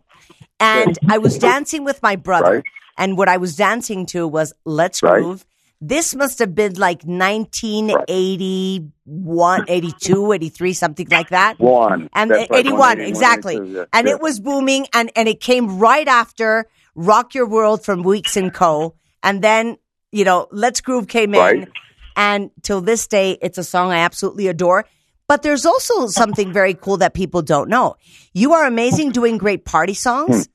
and 0.59 0.97
I 1.07 1.19
was 1.19 1.37
dancing 1.37 1.83
with 1.85 2.01
my 2.03 2.15
brother. 2.15 2.55
Right. 2.55 2.63
And 2.97 3.15
what 3.17 3.29
I 3.29 3.37
was 3.37 3.55
dancing 3.55 4.05
to 4.07 4.27
was 4.27 4.51
"Let's. 4.65 4.99
Groove." 5.01 5.45
This 5.81 6.13
must 6.13 6.39
have 6.39 6.53
been 6.53 6.73
like 6.73 7.03
1981, 7.05 9.65
82, 9.67 10.31
83, 10.33 10.73
something 10.73 11.07
like 11.09 11.29
that 11.29 11.57
One 11.59 12.09
and 12.13 12.29
That's 12.31 12.49
right, 12.49 12.59
81 12.65 12.99
exactly 12.99 13.55
82, 13.55 13.71
yeah. 13.71 13.85
and 13.93 14.07
Yeah. 14.07 14.15
it 14.15 14.21
was 14.21 14.39
booming 14.41 14.87
and 14.93 15.09
and 15.15 15.29
it 15.29 15.39
came 15.39 15.79
right 15.79 16.05
after 16.07 16.67
rock 16.95 17.33
your 17.33 17.47
world 17.47 17.85
from 17.85 18.03
weeks 18.03 18.35
and 18.35 18.53
co 18.53 18.93
and 19.23 19.41
then 19.41 19.77
you 20.11 20.25
know 20.25 20.47
let's 20.51 20.81
groove 20.81 21.07
came 21.07 21.33
in. 21.33 21.71
And 22.19 22.51
till 22.61 22.81
this 22.81 23.07
day 23.07 23.37
it's 23.41 23.57
a 23.57 23.63
song 23.63 23.91
i 23.91 23.97
absolutely 23.99 24.47
adore. 24.47 24.85
But 25.27 25.43
there's 25.43 25.65
also 25.65 26.07
something 26.07 26.51
very 26.51 26.73
cool 26.73 26.97
that 26.97 27.13
people 27.13 27.43
don't 27.43 27.69
know. 27.69 27.97
You 28.33 28.53
are 28.53 28.65
amazing 28.65 29.11
doing 29.11 29.37
great 29.37 29.63
party 29.63 29.93
songs 29.93 30.49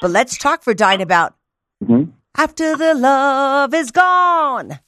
but 0.00 0.10
let's 0.10 0.38
talk 0.38 0.62
for 0.62 0.74
Dine 0.74 1.00
about. 1.00 1.34
Mhm. 1.84 2.12
after 2.36 2.76
the 2.76 2.94
love 2.94 3.74
is 3.74 3.90
gone 3.90 4.78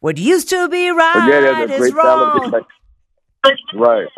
what 0.00 0.18
used 0.18 0.48
to 0.50 0.68
be 0.68 0.90
right 0.90 1.28
yeah, 1.28 1.76
is 1.76 1.92
wrong. 1.92 2.64
right, 3.74 4.08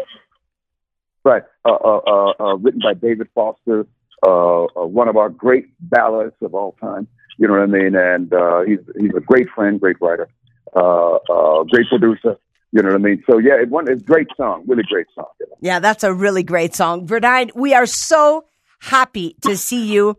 right, 1.24 1.42
uh, 1.64 1.72
uh, 1.72 2.00
uh, 2.06 2.32
uh, 2.40 2.54
written 2.56 2.80
by 2.82 2.94
David 2.94 3.28
Foster, 3.34 3.86
uh, 4.26 4.64
uh, 4.64 4.86
one 4.86 5.08
of 5.08 5.16
our 5.16 5.28
great 5.28 5.66
ballads 5.80 6.34
of 6.40 6.54
all 6.54 6.72
time. 6.80 7.06
You 7.38 7.48
know 7.48 7.54
what 7.54 7.62
I 7.62 7.66
mean? 7.66 7.94
And 7.94 8.32
uh, 8.32 8.62
he's 8.62 8.80
he's 8.98 9.14
a 9.16 9.20
great 9.20 9.48
friend, 9.54 9.80
great 9.80 10.00
writer, 10.00 10.28
uh, 10.74 11.14
uh, 11.16 11.64
great 11.64 11.86
producer. 11.88 12.36
You 12.72 12.82
know 12.82 12.88
what 12.90 12.94
I 12.94 12.98
mean? 12.98 13.22
So 13.30 13.38
yeah, 13.38 13.60
it 13.60 13.68
one 13.68 13.86
it's 13.90 14.02
a 14.02 14.04
great 14.04 14.28
song, 14.36 14.64
really 14.66 14.84
great 14.88 15.06
song. 15.14 15.26
You 15.40 15.46
know? 15.48 15.56
Yeah, 15.60 15.78
that's 15.78 16.04
a 16.04 16.12
really 16.12 16.42
great 16.42 16.74
song. 16.74 17.06
Verdine, 17.06 17.50
we 17.54 17.74
are 17.74 17.86
so 17.86 18.46
happy 18.80 19.36
to 19.42 19.56
see 19.56 19.92
you. 19.92 20.16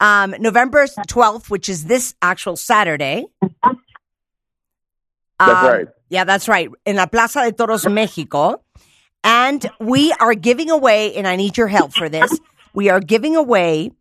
Um, 0.00 0.34
November 0.40 0.84
12th, 0.86 1.48
which 1.48 1.68
is 1.68 1.84
this 1.84 2.14
actual 2.20 2.56
Saturday. 2.56 3.24
That's 3.40 3.76
Um, 5.38 5.66
right. 5.66 5.86
Yeah, 6.08 6.24
that's 6.24 6.48
right. 6.48 6.68
In 6.84 6.96
La 6.96 7.06
Plaza 7.06 7.42
de 7.44 7.52
Toros, 7.52 7.88
Mexico. 7.88 8.62
And 9.24 9.64
we 9.78 10.12
are 10.18 10.34
giving 10.34 10.70
away, 10.70 11.14
and 11.14 11.26
I 11.28 11.36
need 11.36 11.56
your 11.56 11.68
help 11.68 11.94
for 11.94 12.08
this. 12.08 12.36
We 12.74 12.90
are 12.90 12.98
giving 13.00 13.36
away 13.36 13.92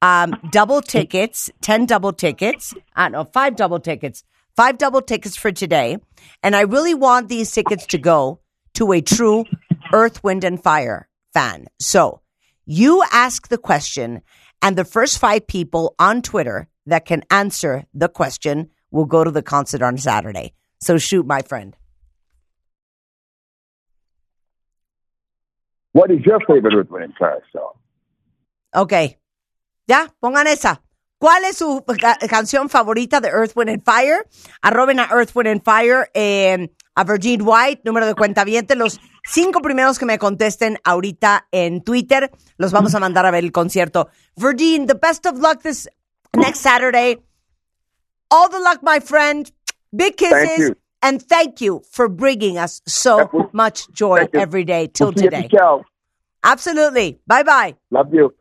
um, 0.00 0.38
double 0.52 0.80
tickets, 0.80 1.50
10 1.62 1.86
double 1.86 2.12
tickets. 2.12 2.72
I 2.94 3.04
don't 3.04 3.12
know, 3.12 3.24
five 3.32 3.56
double 3.56 3.80
tickets, 3.80 4.22
five 4.60 4.76
double 4.76 5.00
tickets 5.00 5.36
for 5.40 5.50
today. 5.50 5.96
And 6.42 6.54
I 6.54 6.68
really 6.68 6.92
want 6.92 7.28
these 7.28 7.50
tickets 7.50 7.86
to 7.96 7.98
go 7.98 8.40
to 8.74 8.92
a 8.92 9.00
true 9.00 9.46
Earth, 9.90 10.22
Wind, 10.22 10.44
and 10.44 10.62
Fire 10.62 11.08
fan. 11.32 11.68
So 11.80 12.20
you 12.66 13.02
ask 13.10 13.48
the 13.48 13.56
question, 13.56 14.20
and 14.60 14.76
the 14.76 14.84
first 14.84 15.18
five 15.18 15.46
people 15.46 15.94
on 15.98 16.20
Twitter 16.20 16.68
that 16.84 17.06
can 17.06 17.24
answer 17.30 17.86
the 17.94 18.10
question 18.10 18.68
will 18.90 19.06
go 19.06 19.24
to 19.24 19.30
the 19.30 19.40
concert 19.40 19.80
on 19.80 19.96
Saturday. 19.96 20.52
So 20.82 20.98
shoot, 20.98 21.24
my 21.24 21.40
friend. 21.40 21.74
What 25.92 26.10
is 26.10 26.20
your 26.26 26.38
favorite 26.40 26.74
Earth, 26.74 26.90
Wind 26.90 27.04
and 27.04 27.14
Fire 27.16 27.42
song? 27.50 27.72
Ok. 28.74 29.16
Yeah, 29.88 30.08
pongan 30.22 30.44
esa. 30.52 30.78
¿Cuál 31.20 31.44
es 31.44 31.58
su 31.58 31.84
ca- 32.00 32.16
canción 32.30 32.70
favorita 32.70 33.20
de 33.20 33.28
Earth, 33.28 33.52
Wind 33.54 33.68
and 33.68 33.84
Fire? 33.84 34.26
Arroben 34.62 34.98
a 35.00 35.08
Earth, 35.12 35.32
Wind 35.36 35.48
and 35.48 35.62
Fire, 35.62 36.10
eh, 36.14 36.70
a 36.94 37.04
Virgin 37.04 37.42
White, 37.42 37.82
número 37.84 38.06
de 38.06 38.14
cuenta 38.14 38.42
Los 38.74 38.98
cinco 39.24 39.60
primeros 39.60 39.98
que 39.98 40.06
me 40.06 40.18
contesten 40.18 40.78
ahorita 40.82 41.46
en 41.52 41.82
Twitter, 41.82 42.30
los 42.56 42.72
vamos 42.72 42.94
a 42.94 43.00
mandar 43.00 43.26
a 43.26 43.30
ver 43.30 43.44
el 43.44 43.52
concierto. 43.52 44.08
Virgin, 44.36 44.86
the 44.86 44.94
best 44.94 45.26
of 45.26 45.38
luck 45.38 45.60
this 45.62 45.86
next 46.34 46.60
Saturday. 46.62 47.18
All 48.30 48.48
the 48.48 48.58
luck, 48.58 48.80
my 48.82 48.98
friend. 49.00 49.52
Big 49.92 50.16
kisses. 50.16 50.72
And 51.02 51.20
thank 51.20 51.60
you 51.60 51.82
for 51.92 52.08
bringing 52.08 52.56
us 52.56 52.80
so 52.86 53.28
much 53.52 53.90
joy 53.92 54.26
every 54.32 54.64
day 54.64 54.86
till 54.86 55.08
We'll 55.08 55.24
today. 55.24 55.48
Absolutely. 56.42 57.20
Bye 57.26 57.42
bye. 57.42 57.76
Love 57.90 58.14
you. 58.14 58.32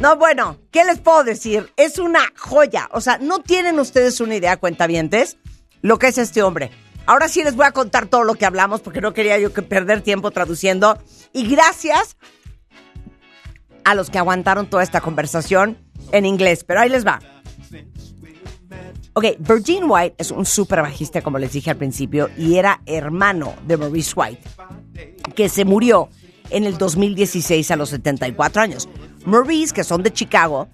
No, 0.00 0.16
bueno, 0.16 0.58
¿qué 0.70 0.84
les 0.84 0.98
puedo 0.98 1.24
decir? 1.24 1.72
Es 1.76 1.98
una 1.98 2.20
joya. 2.36 2.88
O 2.92 3.00
sea, 3.00 3.18
no 3.18 3.40
tienen 3.40 3.80
ustedes 3.80 4.20
una 4.20 4.36
idea, 4.36 4.58
cuentavientes, 4.58 5.38
lo 5.82 5.98
que 5.98 6.08
es 6.08 6.18
este 6.18 6.42
hombre. 6.42 6.70
Ahora 7.06 7.28
sí 7.28 7.42
les 7.42 7.56
voy 7.56 7.66
a 7.66 7.72
contar 7.72 8.06
todo 8.06 8.24
lo 8.24 8.34
que 8.34 8.44
hablamos 8.44 8.80
porque 8.80 9.00
no 9.00 9.14
quería 9.14 9.38
yo 9.38 9.52
que 9.52 9.62
perder 9.62 10.02
tiempo 10.02 10.30
traduciendo. 10.30 10.98
Y 11.32 11.48
gracias 11.48 12.16
a 13.84 13.94
los 13.94 14.10
que 14.10 14.18
aguantaron 14.18 14.68
toda 14.68 14.82
esta 14.82 15.00
conversación 15.00 15.78
en 16.12 16.26
inglés. 16.26 16.64
Pero 16.64 16.80
ahí 16.80 16.90
les 16.90 17.06
va. 17.06 17.20
Ok, 19.14 19.24
Virgin 19.38 19.84
White 19.88 20.16
es 20.18 20.30
un 20.30 20.44
súper 20.44 20.82
bajista, 20.82 21.22
como 21.22 21.38
les 21.38 21.52
dije 21.52 21.70
al 21.70 21.78
principio, 21.78 22.28
y 22.36 22.56
era 22.56 22.82
hermano 22.84 23.54
de 23.66 23.78
Maurice 23.78 24.12
White 24.14 24.42
que 25.34 25.48
se 25.48 25.64
murió 25.64 26.08
en 26.50 26.64
el 26.64 26.78
2016 26.78 27.70
a 27.70 27.76
los 27.76 27.90
74 27.90 28.62
años. 28.62 28.88
Maurice, 29.26 29.74
que 29.74 29.84
son 29.84 30.02
de 30.02 30.12
Chicago, 30.12 30.68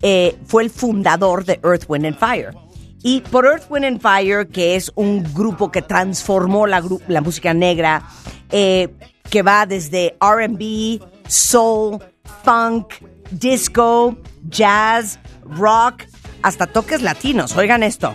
eh, 0.00 0.36
fue 0.46 0.62
el 0.62 0.70
fundador 0.70 1.44
de 1.44 1.60
Earth, 1.62 1.84
Wind 1.88 2.06
and 2.06 2.18
Fire. 2.18 2.54
Y 3.02 3.20
por 3.20 3.46
Earth, 3.46 3.70
Wind 3.70 3.84
and 3.84 4.00
Fire, 4.00 4.48
que 4.48 4.76
es 4.76 4.90
un 4.94 5.22
grupo 5.34 5.70
que 5.70 5.82
transformó 5.82 6.66
la, 6.66 6.82
música 7.20 7.54
negra, 7.54 8.02
eh, 8.50 8.88
que 9.30 9.42
va 9.42 9.66
desde 9.66 10.16
RB, 10.20 11.00
soul, 11.28 11.98
funk, 12.44 12.94
disco, 13.30 14.16
jazz, 14.48 15.18
rock, 15.44 16.04
hasta 16.42 16.66
toques 16.66 17.02
latinos. 17.02 17.56
Oigan 17.56 17.82
esto. 17.82 18.14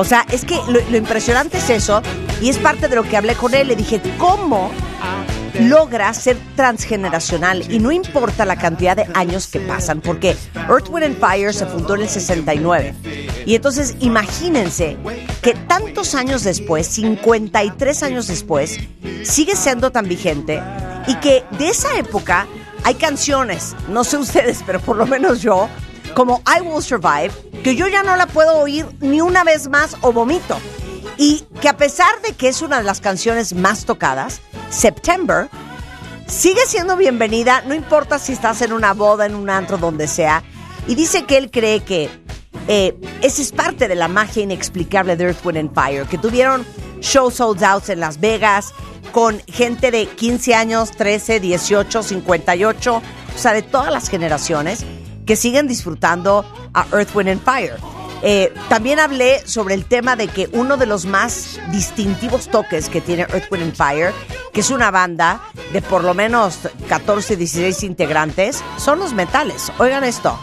O 0.00 0.04
sea, 0.04 0.24
es 0.32 0.46
que 0.46 0.58
lo, 0.66 0.96
impresionante 0.96 1.58
es 1.58 1.68
eso, 1.68 2.00
y 2.40 2.48
es 2.48 2.56
parte 2.56 2.88
de 2.88 2.96
lo 2.96 3.02
que 3.02 3.18
hablé 3.18 3.34
con 3.34 3.52
él. 3.52 3.68
Le 3.68 3.76
dije, 3.76 4.00
¿cómo 4.16 4.70
logra 5.60 6.14
ser 6.14 6.38
transgeneracional? 6.56 7.70
Y 7.70 7.80
no 7.80 7.92
importa 7.92 8.46
la 8.46 8.56
cantidad 8.56 8.96
de 8.96 9.06
años 9.12 9.48
que 9.48 9.60
pasan, 9.60 10.00
porque 10.00 10.34
Earth, 10.70 10.88
Wind 10.88 11.04
and 11.04 11.20
Fire 11.20 11.52
se 11.52 11.66
fundó 11.66 11.96
en 11.96 12.00
el 12.00 12.08
69. 12.08 12.94
Y 13.44 13.54
entonces, 13.54 13.96
imagínense 14.00 14.96
que 15.42 15.52
tantos 15.52 16.14
años 16.14 16.44
después, 16.44 16.86
53 16.86 18.02
años 18.02 18.26
después, 18.26 18.78
sigue 19.22 19.54
siendo 19.54 19.92
tan 19.92 20.08
vigente 20.08 20.62
y 21.08 21.14
que 21.16 21.44
de 21.58 21.68
esa 21.68 21.98
época 21.98 22.46
hay 22.84 22.94
canciones, 22.94 23.76
no 23.90 24.02
sé 24.04 24.16
ustedes, 24.16 24.62
pero 24.64 24.80
por 24.80 24.96
lo 24.96 25.04
menos 25.04 25.42
yo, 25.42 25.68
como 26.14 26.42
I 26.46 26.60
Will 26.60 26.82
Survive, 26.82 27.32
que 27.62 27.76
yo 27.76 27.88
ya 27.88 28.02
no 28.02 28.16
la 28.16 28.26
puedo 28.26 28.58
oír 28.58 28.86
ni 29.00 29.20
una 29.20 29.44
vez 29.44 29.68
más 29.68 29.96
o 30.02 30.12
vomito. 30.12 30.58
Y 31.16 31.44
que 31.60 31.68
a 31.68 31.76
pesar 31.76 32.20
de 32.22 32.32
que 32.32 32.48
es 32.48 32.62
una 32.62 32.78
de 32.78 32.84
las 32.84 33.00
canciones 33.00 33.52
más 33.54 33.84
tocadas, 33.84 34.40
September 34.70 35.48
sigue 36.26 36.60
siendo 36.66 36.96
bienvenida, 36.96 37.62
no 37.66 37.74
importa 37.74 38.18
si 38.18 38.32
estás 38.32 38.62
en 38.62 38.72
una 38.72 38.94
boda, 38.94 39.26
en 39.26 39.34
un 39.34 39.50
antro, 39.50 39.76
donde 39.76 40.06
sea. 40.06 40.42
Y 40.86 40.94
dice 40.94 41.24
que 41.24 41.36
él 41.36 41.50
cree 41.50 41.80
que 41.80 42.08
eh, 42.68 42.96
esa 43.20 43.42
es 43.42 43.52
parte 43.52 43.88
de 43.88 43.94
la 43.94 44.08
magia 44.08 44.42
inexplicable 44.42 45.16
de 45.16 45.24
Earth, 45.24 45.44
Wind 45.44 45.58
and 45.58 45.74
Fire, 45.74 46.06
que 46.06 46.18
tuvieron 46.18 46.64
shows 47.00 47.34
sold 47.34 47.62
out 47.64 47.88
en 47.88 48.00
Las 48.00 48.20
Vegas 48.20 48.72
con 49.12 49.40
gente 49.46 49.90
de 49.90 50.06
15 50.06 50.54
años, 50.54 50.92
13, 50.92 51.40
18, 51.40 52.02
58, 52.02 52.96
o 52.96 53.38
sea, 53.38 53.52
de 53.52 53.62
todas 53.62 53.92
las 53.92 54.08
generaciones 54.08 54.84
que 55.26 55.36
siguen 55.36 55.68
disfrutando 55.68 56.44
a 56.74 56.86
Earth, 56.92 57.14
Wind 57.14 57.30
and 57.30 57.44
Fire. 57.44 57.76
Eh, 58.22 58.52
también 58.68 58.98
hablé 58.98 59.40
sobre 59.46 59.74
el 59.74 59.86
tema 59.86 60.14
de 60.14 60.28
que 60.28 60.48
uno 60.52 60.76
de 60.76 60.86
los 60.86 61.06
más 61.06 61.58
distintivos 61.70 62.48
toques 62.48 62.88
que 62.88 63.00
tiene 63.00 63.22
Earth, 63.22 63.50
Wind 63.50 63.64
and 63.64 63.74
Fire, 63.74 64.12
que 64.52 64.60
es 64.60 64.70
una 64.70 64.90
banda 64.90 65.40
de 65.72 65.80
por 65.80 66.04
lo 66.04 66.12
menos 66.12 66.58
14, 66.88 67.36
16 67.36 67.82
integrantes, 67.84 68.62
son 68.76 68.98
los 68.98 69.14
metales. 69.14 69.72
Oigan 69.78 70.04
esto. 70.04 70.38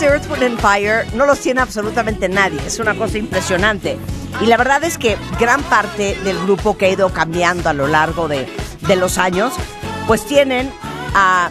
De 0.00 0.06
Earth, 0.06 0.30
Wind 0.30 0.42
and 0.42 0.58
Fire 0.58 1.06
no 1.14 1.26
los 1.26 1.40
tiene 1.40 1.60
absolutamente 1.60 2.28
nadie. 2.28 2.58
Es 2.66 2.78
una 2.78 2.94
cosa 2.94 3.18
impresionante. 3.18 3.98
Y 4.40 4.46
la 4.46 4.56
verdad 4.56 4.82
es 4.82 4.96
que 4.96 5.18
gran 5.38 5.62
parte 5.64 6.16
del 6.24 6.38
grupo 6.38 6.78
que 6.78 6.86
ha 6.86 6.90
ido 6.90 7.12
cambiando 7.12 7.68
a 7.68 7.74
lo 7.74 7.86
largo 7.86 8.26
de, 8.26 8.48
de 8.86 8.96
los 8.96 9.18
años, 9.18 9.52
pues 10.06 10.24
tienen 10.24 10.72
a 11.14 11.50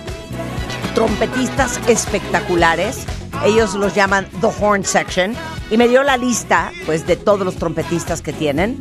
trompetistas 0.96 1.80
espectaculares. 1.88 3.06
Ellos 3.46 3.76
los 3.76 3.94
llaman 3.94 4.28
The 4.42 4.50
Horn 4.60 4.84
Section. 4.84 5.36
Y 5.70 5.78
me 5.78 5.88
dio 5.88 6.02
la 6.02 6.18
lista, 6.18 6.72
pues, 6.88 7.06
de 7.06 7.16
todos 7.16 7.42
los 7.42 7.56
trompetistas 7.56 8.24
que 8.24 8.34
tienen. 8.34 8.80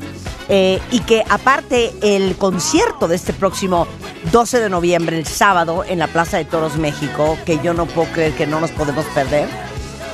Eh, 0.50 0.80
y 0.90 1.00
que 1.00 1.24
aparte 1.28 1.92
el 2.00 2.36
concierto 2.36 3.06
de 3.06 3.16
este 3.16 3.34
próximo 3.34 3.86
12 4.32 4.60
de 4.60 4.70
noviembre, 4.70 5.18
el 5.18 5.26
sábado, 5.26 5.84
en 5.86 5.98
la 5.98 6.06
Plaza 6.06 6.38
de 6.38 6.46
Toros 6.46 6.76
México, 6.78 7.36
que 7.44 7.58
yo 7.62 7.74
no 7.74 7.84
puedo 7.84 8.10
creer 8.12 8.32
que 8.32 8.46
no 8.46 8.58
nos 8.58 8.70
podemos 8.70 9.04
perder, 9.06 9.46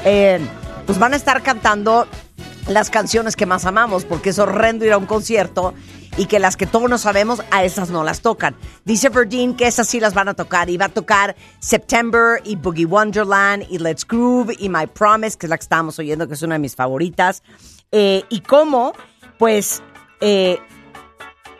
eh, 0.04 0.40
pues 0.86 0.98
van 0.98 1.12
a 1.12 1.16
estar 1.16 1.42
cantando 1.42 2.08
las 2.66 2.90
canciones 2.90 3.36
que 3.36 3.46
más 3.46 3.64
amamos, 3.64 4.04
porque 4.04 4.30
es 4.30 4.38
horrendo 4.38 4.84
ir 4.84 4.92
a 4.92 4.98
un 4.98 5.06
concierto 5.06 5.74
y 6.16 6.26
que 6.26 6.38
las 6.38 6.56
que 6.56 6.66
todos 6.66 6.88
no 6.88 6.98
sabemos, 6.98 7.42
a 7.50 7.64
esas 7.64 7.90
no 7.90 8.04
las 8.04 8.20
tocan. 8.20 8.56
Dice 8.84 9.08
Verdine 9.08 9.56
que 9.56 9.66
esas 9.66 9.88
sí 9.88 10.00
las 10.00 10.14
van 10.14 10.28
a 10.28 10.34
tocar 10.34 10.70
y 10.70 10.76
va 10.76 10.86
a 10.86 10.88
tocar 10.88 11.36
September 11.58 12.40
y 12.44 12.56
Boogie 12.56 12.86
Wonderland 12.86 13.66
y 13.68 13.78
Let's 13.78 14.06
Groove 14.06 14.54
y 14.58 14.68
My 14.68 14.86
Promise, 14.86 15.36
que 15.36 15.46
es 15.46 15.50
la 15.50 15.58
que 15.58 15.62
estábamos 15.62 15.98
oyendo, 15.98 16.26
que 16.26 16.34
es 16.34 16.42
una 16.42 16.54
de 16.54 16.60
mis 16.60 16.74
favoritas. 16.74 17.42
Eh, 17.90 18.24
y 18.28 18.40
cómo, 18.40 18.92
pues, 19.38 19.82
eh, 20.20 20.58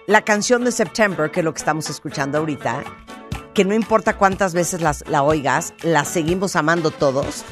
la 0.07 0.23
canción 0.23 0.65
de 0.65 0.73
September, 0.73 1.31
que 1.31 1.41
es 1.41 1.45
lo 1.45 1.53
que 1.53 1.59
estamos 1.59 1.89
escuchando 1.91 2.39
ahorita, 2.39 2.85
que 3.55 3.65
no 3.65 3.75
importa 3.75 4.17
cuántas 4.17 4.53
veces 4.53 4.81
las, 4.81 5.05
la 5.09 5.23
oigas, 5.23 5.75
la 5.83 6.05
seguimos 6.05 6.57
amando 6.57 6.91
todos. 6.91 7.45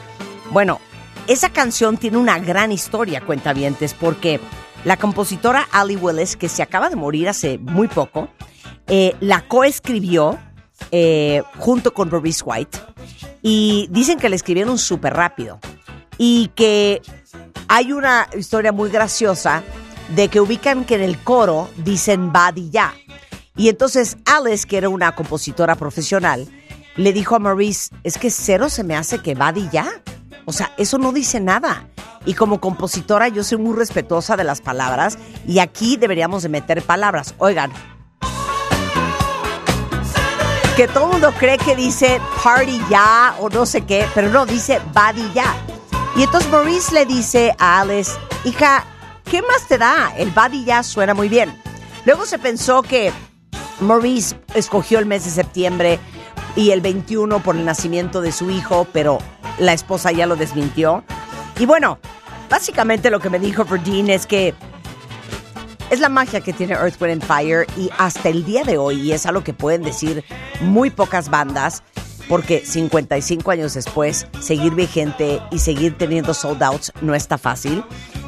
Bueno, 0.51 0.81
esa 1.29 1.51
canción 1.51 1.97
tiene 1.97 2.19
una 2.19 2.39
gran 2.39 2.73
historia, 2.73 3.21
cuentavientes, 3.21 3.95
porque 3.95 4.41
la 4.85 4.97
compositora 4.97 5.67
Ali 5.71 5.97
Willis, 5.97 6.37
que 6.37 6.49
se 6.49 6.63
acaba 6.63 6.91
de 6.91 6.97
morir 6.97 7.29
hace 7.29 7.59
muy 7.59 7.89
poco, 7.89 8.29
eh, 8.89 9.15
la 9.21 9.43
coescribió 9.47 10.39
eh, 10.91 11.43
junto 11.59 11.95
con 11.95 12.11
Maurice 12.11 12.43
White 12.45 12.79
y 13.41 13.87
dicen 13.91 14.19
que 14.19 14.29
la 14.29 14.37
escribieron 14.37 14.77
súper 14.79 15.15
rápido 15.15 15.61
y 16.19 16.49
que 16.55 17.01
hay 17.69 17.93
una 17.93 18.29
historia 18.37 18.73
muy 18.73 18.91
graciosa 18.91 19.63
de 20.14 20.28
que 20.28 20.40
ubican 20.40 20.85
que 20.85 20.97
en 20.97 21.02
el 21.02 21.19
coro 21.19 21.69
dicen 21.76 22.33
Badi 22.33 22.71
ya. 22.71 22.95
Y 23.57 23.69
entonces 23.69 24.16
Alice, 24.25 24.66
que 24.66 24.78
era 24.78 24.88
una 24.88 25.14
compositora 25.14 25.75
profesional, 25.75 26.49
le 26.97 27.12
dijo 27.12 27.35
a 27.37 27.38
Maurice, 27.38 27.95
es 28.02 28.19
que 28.19 28.31
cero 28.31 28.69
se 28.69 28.85
me 28.85 28.97
hace 28.97 29.21
que 29.21 29.35
Badi 29.35 29.69
ya. 29.73 29.88
O 30.45 30.52
sea, 30.52 30.73
eso 30.76 30.99
no 30.99 31.12
dice 31.12 31.40
nada. 31.40 31.88
Y 32.25 32.35
como 32.35 32.61
compositora 32.61 33.28
yo 33.28 33.42
soy 33.42 33.59
muy 33.59 33.76
respetuosa 33.76 34.37
de 34.37 34.45
las 34.45 34.61
palabras 34.61 35.19
y 35.47 35.59
aquí 35.59 35.97
deberíamos 35.97 36.42
de 36.42 36.49
meter 36.49 36.83
palabras. 36.83 37.35
Oigan, 37.38 37.73
que 40.76 40.88
todo 40.88 41.07
el 41.07 41.12
mundo 41.12 41.33
cree 41.38 41.59
que 41.59 41.75
dice 41.75 42.21
party 42.42 42.81
ya 42.88 43.35
o 43.40 43.49
no 43.49 43.66
sé 43.66 43.83
qué, 43.83 44.07
pero 44.14 44.31
no, 44.31 44.47
dice 44.47 44.81
body 44.95 45.33
ya. 45.35 45.54
Y 46.16 46.23
entonces 46.23 46.50
Maurice 46.50 46.95
le 46.95 47.07
dice 47.07 47.54
a 47.59 47.81
Alice, 47.81 48.12
hija, 48.45 48.85
¿qué 49.33 49.41
más 49.41 49.67
te 49.67 49.79
da? 49.79 50.12
El 50.19 50.31
body 50.31 50.62
ya 50.67 50.83
suena 50.83 51.15
muy 51.15 51.31
bien. 51.31 51.51
Luego 52.05 52.27
se 52.27 52.39
pensó 52.39 52.83
que 52.83 53.11
Maurice 53.81 54.37
escogió 54.55 54.99
el 54.99 55.07
mes 55.07 55.25
de 55.25 55.31
septiembre 55.31 55.99
y 56.55 56.73
el 56.73 56.83
21 56.83 57.43
por 57.43 57.57
el 57.57 57.65
nacimiento 57.65 58.21
de 58.21 58.31
su 58.31 58.51
hijo, 58.51 58.87
pero 58.93 59.21
la 59.59 59.73
esposa 59.73 60.12
ya 60.12 60.27
lo 60.27 60.37
desmintió. 60.37 61.03
Y 61.59 61.65
bueno, 61.65 61.99
básicamente 62.51 63.09
lo 63.09 63.21
que 63.21 63.31
me 63.31 63.39
dijo 63.39 63.65
Verdine 63.65 64.12
es 64.12 64.27
que 64.27 64.53
es 65.89 65.99
la 65.99 66.11
magia 66.11 66.43
que 66.43 66.53
tiene 66.53 66.75
Earth, 66.75 67.03
and 67.03 67.25
Fire 67.25 67.67
y 67.79 67.89
hasta 67.97 68.29
el 68.29 68.45
día 68.45 68.65
de 68.65 68.77
hoy, 68.77 69.01
y 69.01 69.12
es 69.12 69.25
algo 69.25 69.43
que 69.43 69.55
pueden 69.55 69.83
decir 69.83 70.27
muy 70.61 70.91
pocas 70.91 71.31
bandas, 71.31 71.83
porque 72.29 72.67
55 72.67 73.51
años 73.51 73.73
después, 73.73 74.27
seguir 74.41 74.75
vigente 74.75 75.41
y 75.51 75.61
seguir 75.61 75.97
teniendo 75.97 76.35
sold 76.35 76.62
outs 76.62 76.93
no 77.01 77.15
está 77.15 77.39
fácil. 77.39 77.83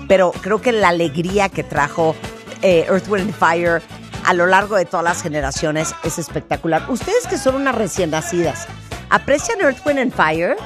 Pero 0.09 0.33
creo 0.33 0.61
que 0.61 0.73
la 0.73 0.89
alegría 0.89 1.49
que 1.49 1.63
trajo 1.63 2.15
eh, 2.63 2.87
Earth, 2.89 3.09
Wind 3.09 3.27
and 3.29 3.35
Fire 3.35 3.83
a 4.25 4.33
lo 4.35 4.47
largo 4.47 4.77
de 4.77 4.85
todas 4.87 5.05
las 5.05 5.23
generaciones 5.23 5.95
es 6.03 6.19
espectacular. 6.19 6.83
Ustedes 6.89 7.27
que 7.27 7.37
son 7.39 7.57
unas 7.57 7.75
recién 7.75 8.11
nacidas, 8.11 8.67
¿aprecian 9.11 9.61
Earth, 9.61 9.85
Wind 9.87 9.99
and 9.99 10.13
Fire? 10.13 10.57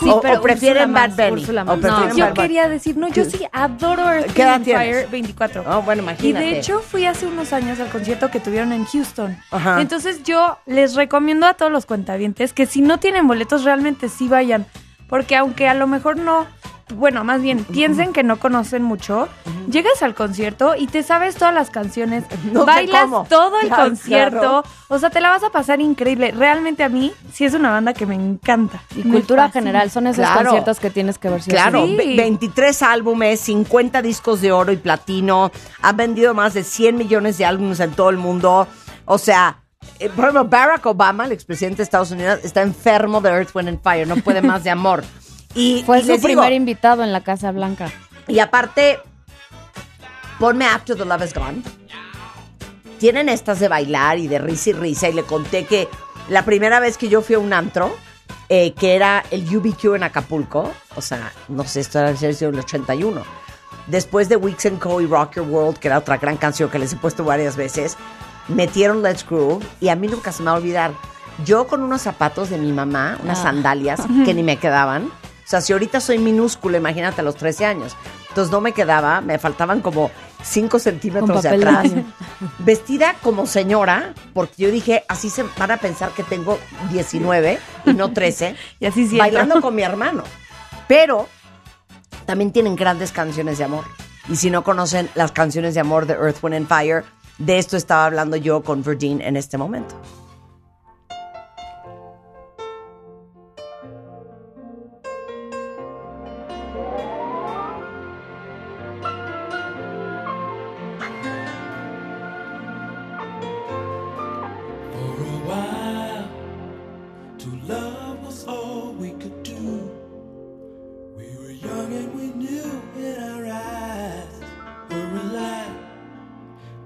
Sí, 0.00 0.10
o, 0.10 0.20
pero 0.20 0.40
o 0.40 0.42
prefieren 0.42 0.92
Bad 0.92 1.12
Bunny. 1.12 1.40
Úrsula 1.42 1.62
o 1.62 1.64
más. 1.64 1.78
prefieren 1.78 2.08
No, 2.10 2.16
yo 2.16 2.24
Bad 2.26 2.34
quería 2.34 2.68
decir, 2.68 2.96
no, 2.98 3.08
yo 3.08 3.24
sí 3.24 3.46
adoro 3.50 4.10
Earth, 4.12 4.32
¿Qué 4.34 4.42
edad? 4.42 4.60
Fire 4.62 5.08
24. 5.10 5.64
Oh, 5.66 5.82
bueno, 5.82 6.02
Y 6.02 6.04
imagínate. 6.04 6.44
de 6.44 6.58
hecho 6.58 6.80
fui 6.80 7.06
hace 7.06 7.26
unos 7.26 7.52
años 7.54 7.80
al 7.80 7.88
concierto 7.88 8.30
que 8.30 8.38
tuvieron 8.38 8.72
en 8.72 8.84
Houston. 8.84 9.38
Ajá. 9.50 9.80
Entonces 9.80 10.22
yo 10.22 10.58
les 10.66 10.94
recomiendo 10.96 11.46
a 11.46 11.54
todos 11.54 11.72
los 11.72 11.86
cuentavientes 11.86 12.52
que 12.52 12.66
si 12.66 12.82
no 12.82 12.98
tienen 12.98 13.26
boletos 13.26 13.64
realmente 13.64 14.08
sí 14.10 14.28
vayan. 14.28 14.66
Porque 15.08 15.36
aunque 15.36 15.68
a 15.68 15.74
lo 15.74 15.86
mejor 15.86 16.16
no, 16.18 16.46
bueno, 16.94 17.24
más 17.24 17.42
bien 17.42 17.64
piensen 17.64 18.12
que 18.12 18.22
no 18.22 18.38
conocen 18.38 18.82
mucho, 18.82 19.28
llegas 19.68 20.02
al 20.02 20.14
concierto 20.14 20.74
y 20.76 20.86
te 20.86 21.02
sabes 21.02 21.34
todas 21.34 21.52
las 21.52 21.70
canciones, 21.70 22.24
No 22.52 22.64
bailas 22.64 23.08
todo 23.28 23.58
el 23.60 23.66
Claro, 23.66 23.82
concierto, 23.88 24.38
claro. 24.38 24.62
o 24.88 24.98
sea, 24.98 25.10
te 25.10 25.20
la 25.20 25.30
vas 25.30 25.42
a 25.42 25.50
pasar 25.50 25.80
increíble. 25.80 26.30
Realmente 26.30 26.84
a 26.84 26.88
mí 26.88 27.12
sí 27.32 27.44
es 27.44 27.54
una 27.54 27.70
banda 27.70 27.92
que 27.92 28.06
me 28.06 28.14
encanta. 28.14 28.80
Y 28.94 29.02
Me 29.02 29.14
cultura 29.16 29.46
fascina. 29.46 29.60
general, 29.62 29.90
son 29.90 30.06
esos 30.06 30.24
Claro. 30.24 30.42
conciertos 30.44 30.78
que 30.78 30.90
tienes 30.90 31.18
que 31.18 31.28
ver. 31.28 31.40
o 31.40 31.44
Claro, 31.44 31.84
sí. 31.86 31.90
Sí. 31.90 31.96
ve- 31.96 32.16
23 32.16 32.82
álbumes, 32.82 33.40
50 33.40 34.00
discos 34.00 34.40
de 34.40 34.52
oro 34.52 34.70
y 34.70 34.76
platino, 34.76 35.50
han 35.82 35.96
vendido 35.96 36.34
más 36.34 36.54
de 36.54 36.62
100 36.62 36.96
millones 36.96 37.36
de 37.38 37.46
álbumes 37.46 37.80
en 37.80 37.90
todo 37.92 38.10
el 38.10 38.16
mundo. 38.16 38.68
O 39.06 39.18
sea, 39.18 39.58
eh, 39.98 40.08
por 40.08 40.26
ejemplo, 40.26 40.44
Barack 40.44 40.86
Obama, 40.86 41.24
el 41.24 41.32
expresidente 41.32 41.78
de 41.78 41.82
Estados 41.82 42.12
Unidos, 42.12 42.38
está 42.44 42.62
enfermo 42.62 43.20
de 43.20 43.30
Earth, 43.30 43.50
Wind 43.54 43.68
and 43.70 43.82
Fire, 43.82 44.06
no 44.06 44.16
puede 44.16 44.40
más 44.40 44.62
de 44.62 44.70
amor. 44.70 45.02
Y, 45.56 45.82
Fue 45.84 45.98
y 45.98 46.02
su 46.02 46.08
digo, 46.12 46.22
primer 46.22 46.52
invitado 46.52 47.02
en 47.02 47.12
la 47.12 47.22
Casa 47.22 47.50
Blanca. 47.50 47.90
y 48.28 48.38
aparte, 48.38 49.00
ponme 50.38 50.66
After 50.66 50.96
the 50.96 51.04
Love 51.04 51.24
is 51.24 51.34
Gone. 51.34 51.62
Tienen 52.98 53.28
estas 53.28 53.58
de 53.60 53.68
bailar 53.68 54.18
y 54.18 54.28
de 54.28 54.38
risa 54.38 54.70
y 54.70 54.72
risa. 54.74 55.08
Y 55.08 55.12
le 55.12 55.22
conté 55.24 55.64
que 55.66 55.88
la 56.28 56.44
primera 56.44 56.80
vez 56.80 56.96
que 56.96 57.08
yo 57.08 57.20
fui 57.22 57.34
a 57.34 57.38
un 57.38 57.52
antro, 57.52 57.94
eh, 58.48 58.72
que 58.72 58.94
era 58.94 59.24
el 59.30 59.44
UBQ 59.54 59.96
en 59.96 60.02
Acapulco, 60.02 60.72
o 60.94 61.00
sea, 61.02 61.32
no 61.48 61.64
sé, 61.64 61.80
esto 61.80 61.98
era 61.98 62.10
el 62.10 62.58
81. 62.58 63.22
Después 63.86 64.28
de 64.28 64.36
Weeks 64.36 64.66
and 64.66 64.78
Co. 64.78 65.00
y 65.00 65.06
Rock 65.06 65.34
Your 65.36 65.46
World, 65.48 65.78
que 65.78 65.88
era 65.88 65.98
otra 65.98 66.16
gran 66.16 66.36
canción 66.36 66.70
que 66.70 66.78
les 66.78 66.92
he 66.92 66.96
puesto 66.96 67.22
varias 67.24 67.56
veces, 67.56 67.96
metieron 68.48 69.02
Let's 69.02 69.24
Groove 69.28 69.64
y 69.80 69.88
a 69.88 69.96
mí 69.96 70.08
nunca 70.08 70.32
se 70.32 70.42
me 70.42 70.46
va 70.50 70.56
a 70.56 70.58
olvidar. 70.60 70.92
Yo 71.44 71.66
con 71.66 71.82
unos 71.82 72.00
zapatos 72.02 72.48
de 72.50 72.56
mi 72.58 72.72
mamá, 72.72 73.18
unas 73.22 73.38
Ah. 73.40 73.42
sandalias 73.44 74.00
que 74.24 74.32
ni 74.34 74.42
me 74.42 74.56
quedaban. 74.56 75.10
O 75.46 75.48
sea, 75.48 75.60
si 75.60 75.72
ahorita 75.72 76.00
soy 76.00 76.18
minúscula, 76.18 76.76
imagínate 76.76 77.20
a 77.20 77.24
los 77.24 77.36
13 77.36 77.66
años. 77.66 77.96
Entonces 78.30 78.50
no 78.50 78.60
me 78.60 78.72
quedaba, 78.72 79.20
me 79.20 79.38
faltaban 79.38 79.80
como 79.80 80.10
5 80.42 80.80
centímetros 80.80 81.44
de 81.44 81.48
atrás. 81.48 81.86
Vestida 82.58 83.14
como 83.22 83.46
señora, 83.46 84.12
porque 84.34 84.54
yo 84.64 84.70
dije, 84.72 85.04
así 85.06 85.30
se 85.30 85.44
van 85.56 85.70
a 85.70 85.76
pensar 85.76 86.10
que 86.10 86.24
tengo 86.24 86.58
19 86.90 87.60
y 87.86 87.94
no 87.94 88.12
13 88.12 88.56
Y 88.80 88.86
así 88.86 89.06
siento. 89.06 89.18
bailando 89.18 89.60
con 89.62 89.72
mi 89.72 89.82
hermano. 89.82 90.24
Pero 90.88 91.28
también 92.24 92.50
tienen 92.50 92.74
grandes 92.74 93.12
canciones 93.12 93.58
de 93.58 93.64
amor. 93.64 93.84
Y 94.28 94.34
si 94.34 94.50
no 94.50 94.64
conocen 94.64 95.08
las 95.14 95.30
canciones 95.30 95.74
de 95.74 95.80
amor 95.80 96.06
de 96.06 96.14
Earth, 96.14 96.42
Wind 96.42 96.56
and 96.56 96.68
Fire, 96.68 97.04
de 97.38 97.58
esto 97.58 97.76
estaba 97.76 98.06
hablando 98.06 98.36
yo 98.36 98.64
con 98.64 98.82
Virgin 98.82 99.20
en 99.20 99.36
este 99.36 99.58
momento. 99.58 99.94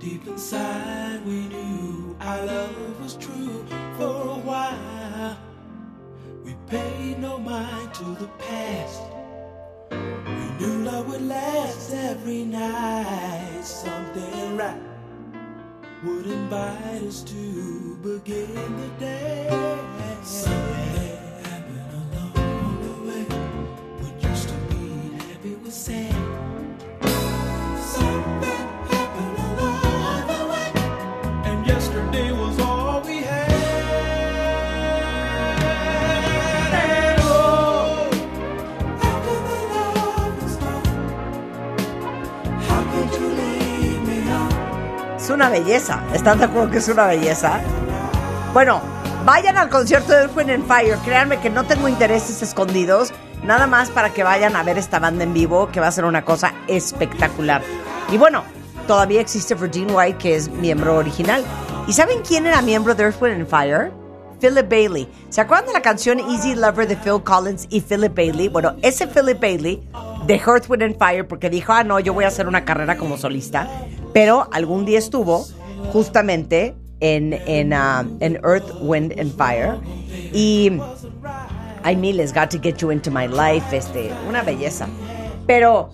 Deep 0.00 0.26
inside, 0.26 1.20
we 1.26 1.46
knew 1.48 2.16
our 2.22 2.46
love 2.46 3.02
was 3.02 3.16
true. 3.16 3.66
For 3.98 4.04
a 4.04 4.40
while, 4.48 5.36
we 6.42 6.56
paid 6.68 7.18
no 7.18 7.36
mind 7.36 7.92
to 7.96 8.04
the 8.14 8.28
past. 8.38 9.02
We 9.90 10.46
knew 10.58 10.84
love 10.84 11.06
would 11.06 11.20
last 11.20 11.92
every 11.92 12.44
night. 12.44 13.60
Something 13.62 14.56
right 14.56 14.80
would 16.02 16.24
invite 16.24 17.02
us 17.02 17.22
to 17.24 17.98
begin 18.02 18.76
the 18.78 18.88
day. 18.98 19.78
Something 20.22 21.19
Es 45.16 45.31
una 45.31 45.48
belleza. 45.48 46.03
¿Están 46.14 46.38
de 46.38 46.46
acuerdo 46.46 46.70
que 46.70 46.79
es 46.79 46.88
una 46.88 47.07
belleza? 47.07 47.61
Bueno, 48.53 48.81
vayan 49.24 49.57
al 49.57 49.68
concierto 49.68 50.12
de 50.12 50.22
Earth, 50.22 50.38
and 50.38 50.66
Fire. 50.66 50.96
Créanme 51.05 51.38
que 51.40 51.50
no 51.50 51.64
tengo 51.64 51.88
intereses 51.88 52.42
escondidos. 52.42 53.12
Nada 53.44 53.66
más 53.66 53.90
para 53.90 54.11
que 54.11 54.22
vayan 54.22 54.57
a 54.57 54.62
ver 54.62 54.76
esta 54.79 54.98
banda 54.98 55.24
en 55.24 55.33
vivo, 55.33 55.68
que 55.70 55.81
va 55.81 55.88
a 55.88 55.92
ser 55.92 56.05
una 56.05 56.24
cosa 56.24 56.53
espectacular. 56.68 57.62
Y 58.11 58.18
bueno, 58.18 58.44
todavía 58.87 59.20
existe 59.20 59.55
Virgin 59.55 59.90
White, 59.90 60.18
que 60.18 60.37
es 60.37 60.50
miembro 60.50 60.96
original. 60.96 61.44
¿Y 61.87 61.92
saben 61.92 62.20
quién 62.26 62.46
era 62.46 62.61
miembro 62.61 62.94
de 62.94 63.05
Earth, 63.05 63.48
Fire? 63.48 63.92
Philip 64.40 64.68
Bailey. 64.68 65.09
¿Se 65.29 65.40
acuerdan 65.40 65.66
de 65.66 65.72
la 65.74 65.83
canción 65.83 66.18
Easy 66.18 66.55
Lover 66.55 66.88
de 66.88 66.96
Phil 66.96 67.22
Collins 67.22 67.66
y 67.70 67.81
Philip 67.83 68.14
Bailey? 68.14 68.48
Bueno, 68.48 68.74
ese 68.83 69.07
Philip 69.07 69.40
Bailey 69.40 69.83
de 70.31 70.37
Earth, 70.37 70.71
Wind 70.71 70.85
and 70.85 70.97
Fire 70.97 71.27
porque 71.27 71.51
dijo, 71.51 71.73
ah, 71.73 71.83
no, 71.83 71.99
yo 71.99 72.14
voy 72.14 72.23
a 72.25 72.29
hacer 72.29 72.47
una 72.47 72.64
carrera 72.64 72.97
como 72.97 73.16
solista. 73.16 73.69
Pero 74.14 74.49
algún 74.53 74.85
día 74.85 75.01
estuvo 75.01 75.45
justamente 75.93 76.77
en, 77.01 77.33
en, 77.33 77.73
ah, 77.73 78.05
en 78.21 78.37
Earth, 78.37 78.71
Wind 78.81 79.19
and 79.19 79.37
Fire. 79.37 79.75
Y 80.33 80.71
hay 81.83 81.97
miles, 81.97 82.33
Got 82.33 82.51
to 82.51 82.61
Get 82.62 82.77
You 82.77 82.93
Into 82.93 83.11
My 83.11 83.27
Life, 83.27 83.77
este, 83.77 84.12
una 84.29 84.43
belleza. 84.43 84.87
Pero, 85.49 85.90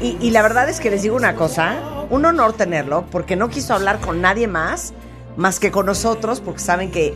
y, 0.00 0.16
y 0.22 0.30
la 0.30 0.40
verdad 0.40 0.70
es 0.70 0.80
que 0.80 0.88
les 0.88 1.02
digo 1.02 1.14
una 1.14 1.34
cosa, 1.34 2.06
un 2.08 2.24
honor 2.24 2.54
tenerlo, 2.54 3.04
porque 3.10 3.36
no 3.36 3.50
quiso 3.50 3.74
hablar 3.74 4.00
con 4.00 4.22
nadie 4.22 4.48
más, 4.48 4.94
más 5.36 5.60
que 5.60 5.70
con 5.70 5.84
nosotros, 5.84 6.40
porque 6.40 6.60
saben 6.60 6.90
que 6.90 7.14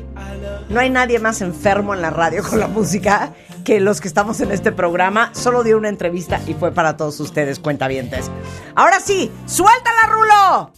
no 0.69 0.79
hay 0.79 0.91
nadie 0.91 1.21
más 1.21 1.41
enfermo 1.41 1.95
en 1.95 2.03
la 2.03 2.11
radio 2.11 2.43
con 2.43 2.61
la 2.61 2.67
música 2.67 3.33
que 3.69 3.81
los 3.81 4.01
que 4.01 4.09
estamos 4.09 4.41
en 4.41 4.51
este 4.51 4.73
programa. 4.73 5.31
Solo 5.35 5.63
dio 5.63 5.77
una 5.77 5.91
entrevista 5.91 6.41
y 6.47 6.55
fue 6.55 6.73
para 6.73 6.97
todos 6.97 7.21
ustedes, 7.21 7.59
cuentavientes. 7.59 8.31
Ahora 8.75 8.99
sí, 8.99 9.31
suéltala, 9.45 10.07
Rulo. 10.07 10.73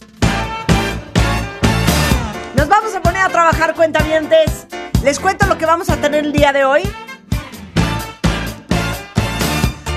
Nos 2.53 2.67
vamos 2.67 2.93
a 2.93 3.01
poner 3.01 3.21
a 3.21 3.29
trabajar, 3.29 3.75
cuentavientes. 3.75 4.67
Les 5.05 5.21
cuento 5.21 5.45
lo 5.45 5.57
que 5.57 5.65
vamos 5.65 5.89
a 5.89 6.01
tener 6.01 6.25
el 6.25 6.33
día 6.33 6.51
de 6.51 6.65
hoy. 6.65 6.81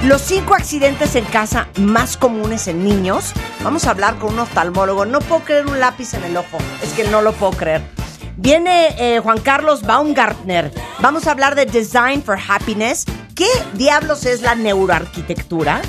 Los 0.04 0.22
cinco 0.22 0.54
accidentes 0.54 1.16
en 1.16 1.24
casa 1.24 1.66
más 1.76 2.16
comunes 2.16 2.68
en 2.68 2.84
niños. 2.84 3.32
Vamos 3.64 3.88
a 3.88 3.90
hablar 3.90 4.20
con 4.20 4.34
un 4.34 4.38
oftalmólogo. 4.38 5.04
No 5.04 5.18
puedo 5.18 5.42
creer 5.42 5.66
un 5.66 5.80
lápiz 5.80 6.14
en 6.14 6.22
el 6.22 6.36
ojo. 6.36 6.58
Es 6.80 6.92
que 6.92 7.02
no 7.08 7.22
lo 7.22 7.32
puedo 7.32 7.54
creer. 7.54 7.93
Viene 8.36 8.94
eh, 8.98 9.20
Juan 9.20 9.40
Carlos 9.40 9.82
Baumgartner. 9.82 10.72
Vamos 11.00 11.26
a 11.26 11.30
hablar 11.30 11.54
de 11.54 11.66
Design 11.66 12.22
for 12.22 12.38
Happiness. 12.48 13.04
¿Qué 13.34 13.48
diablos 13.74 14.26
es 14.26 14.42
la 14.42 14.54
neuroarquitectura? 14.54 15.82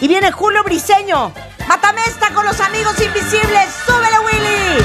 Y 0.00 0.08
viene 0.08 0.32
Julio 0.32 0.62
Briseño. 0.64 1.32
Mátame 1.68 2.00
esta 2.06 2.32
con 2.32 2.44
los 2.44 2.60
amigos 2.60 2.94
invisibles. 3.00 3.68
¡Súbele, 3.86 4.18
Willy! 4.24 4.80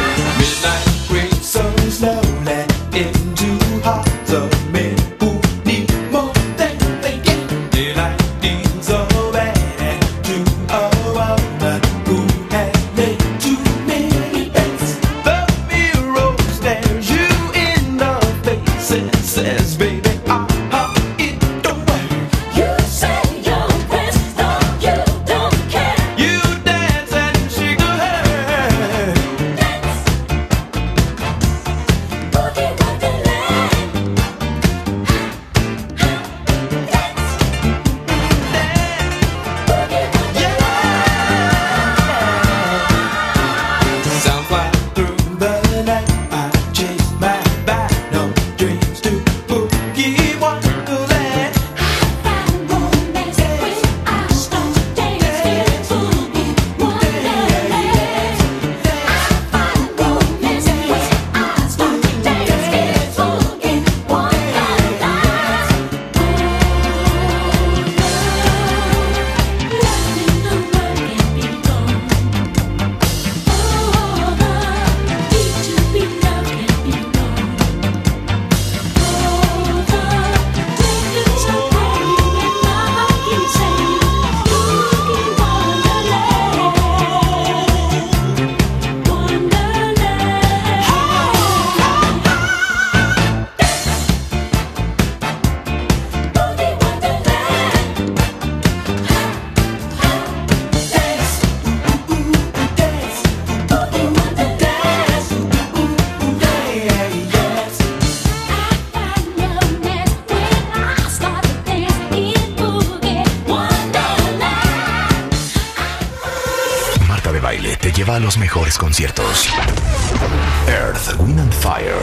Fire. 121.65 121.97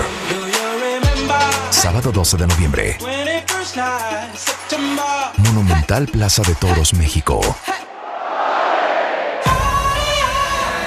Sábado 1.70 2.10
12 2.10 2.36
de 2.36 2.46
noviembre. 2.48 2.98
21st 2.98 3.76
night, 3.76 4.34
September? 4.34 5.04
Monumental 5.36 6.06
Plaza 6.08 6.42
de 6.42 6.52
Toros, 6.56 6.92
México. 6.94 7.40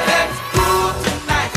Let's 0.06 0.38
groove 0.52 0.94
tonight. 1.06 1.56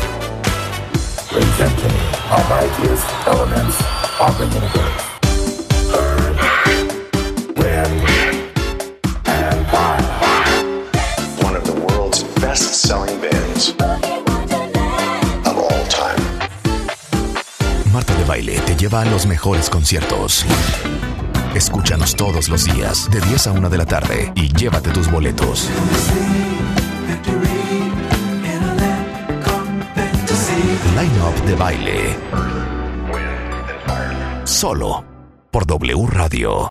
Te 18.38 18.76
lleva 18.76 19.02
a 19.02 19.04
los 19.04 19.26
mejores 19.26 19.68
conciertos. 19.68 20.46
Escúchanos 21.56 22.14
todos 22.14 22.48
los 22.48 22.64
días 22.64 23.10
de 23.10 23.20
10 23.20 23.48
a 23.48 23.52
1 23.52 23.68
de 23.68 23.78
la 23.78 23.84
tarde 23.84 24.32
y 24.36 24.48
llévate 24.52 24.90
tus 24.90 25.10
boletos. 25.10 25.68
Line 30.94 31.20
Up 31.20 31.44
de 31.46 31.54
Baile. 31.56 32.16
Solo 34.44 35.04
por 35.50 35.66
W 35.66 36.06
Radio. 36.06 36.66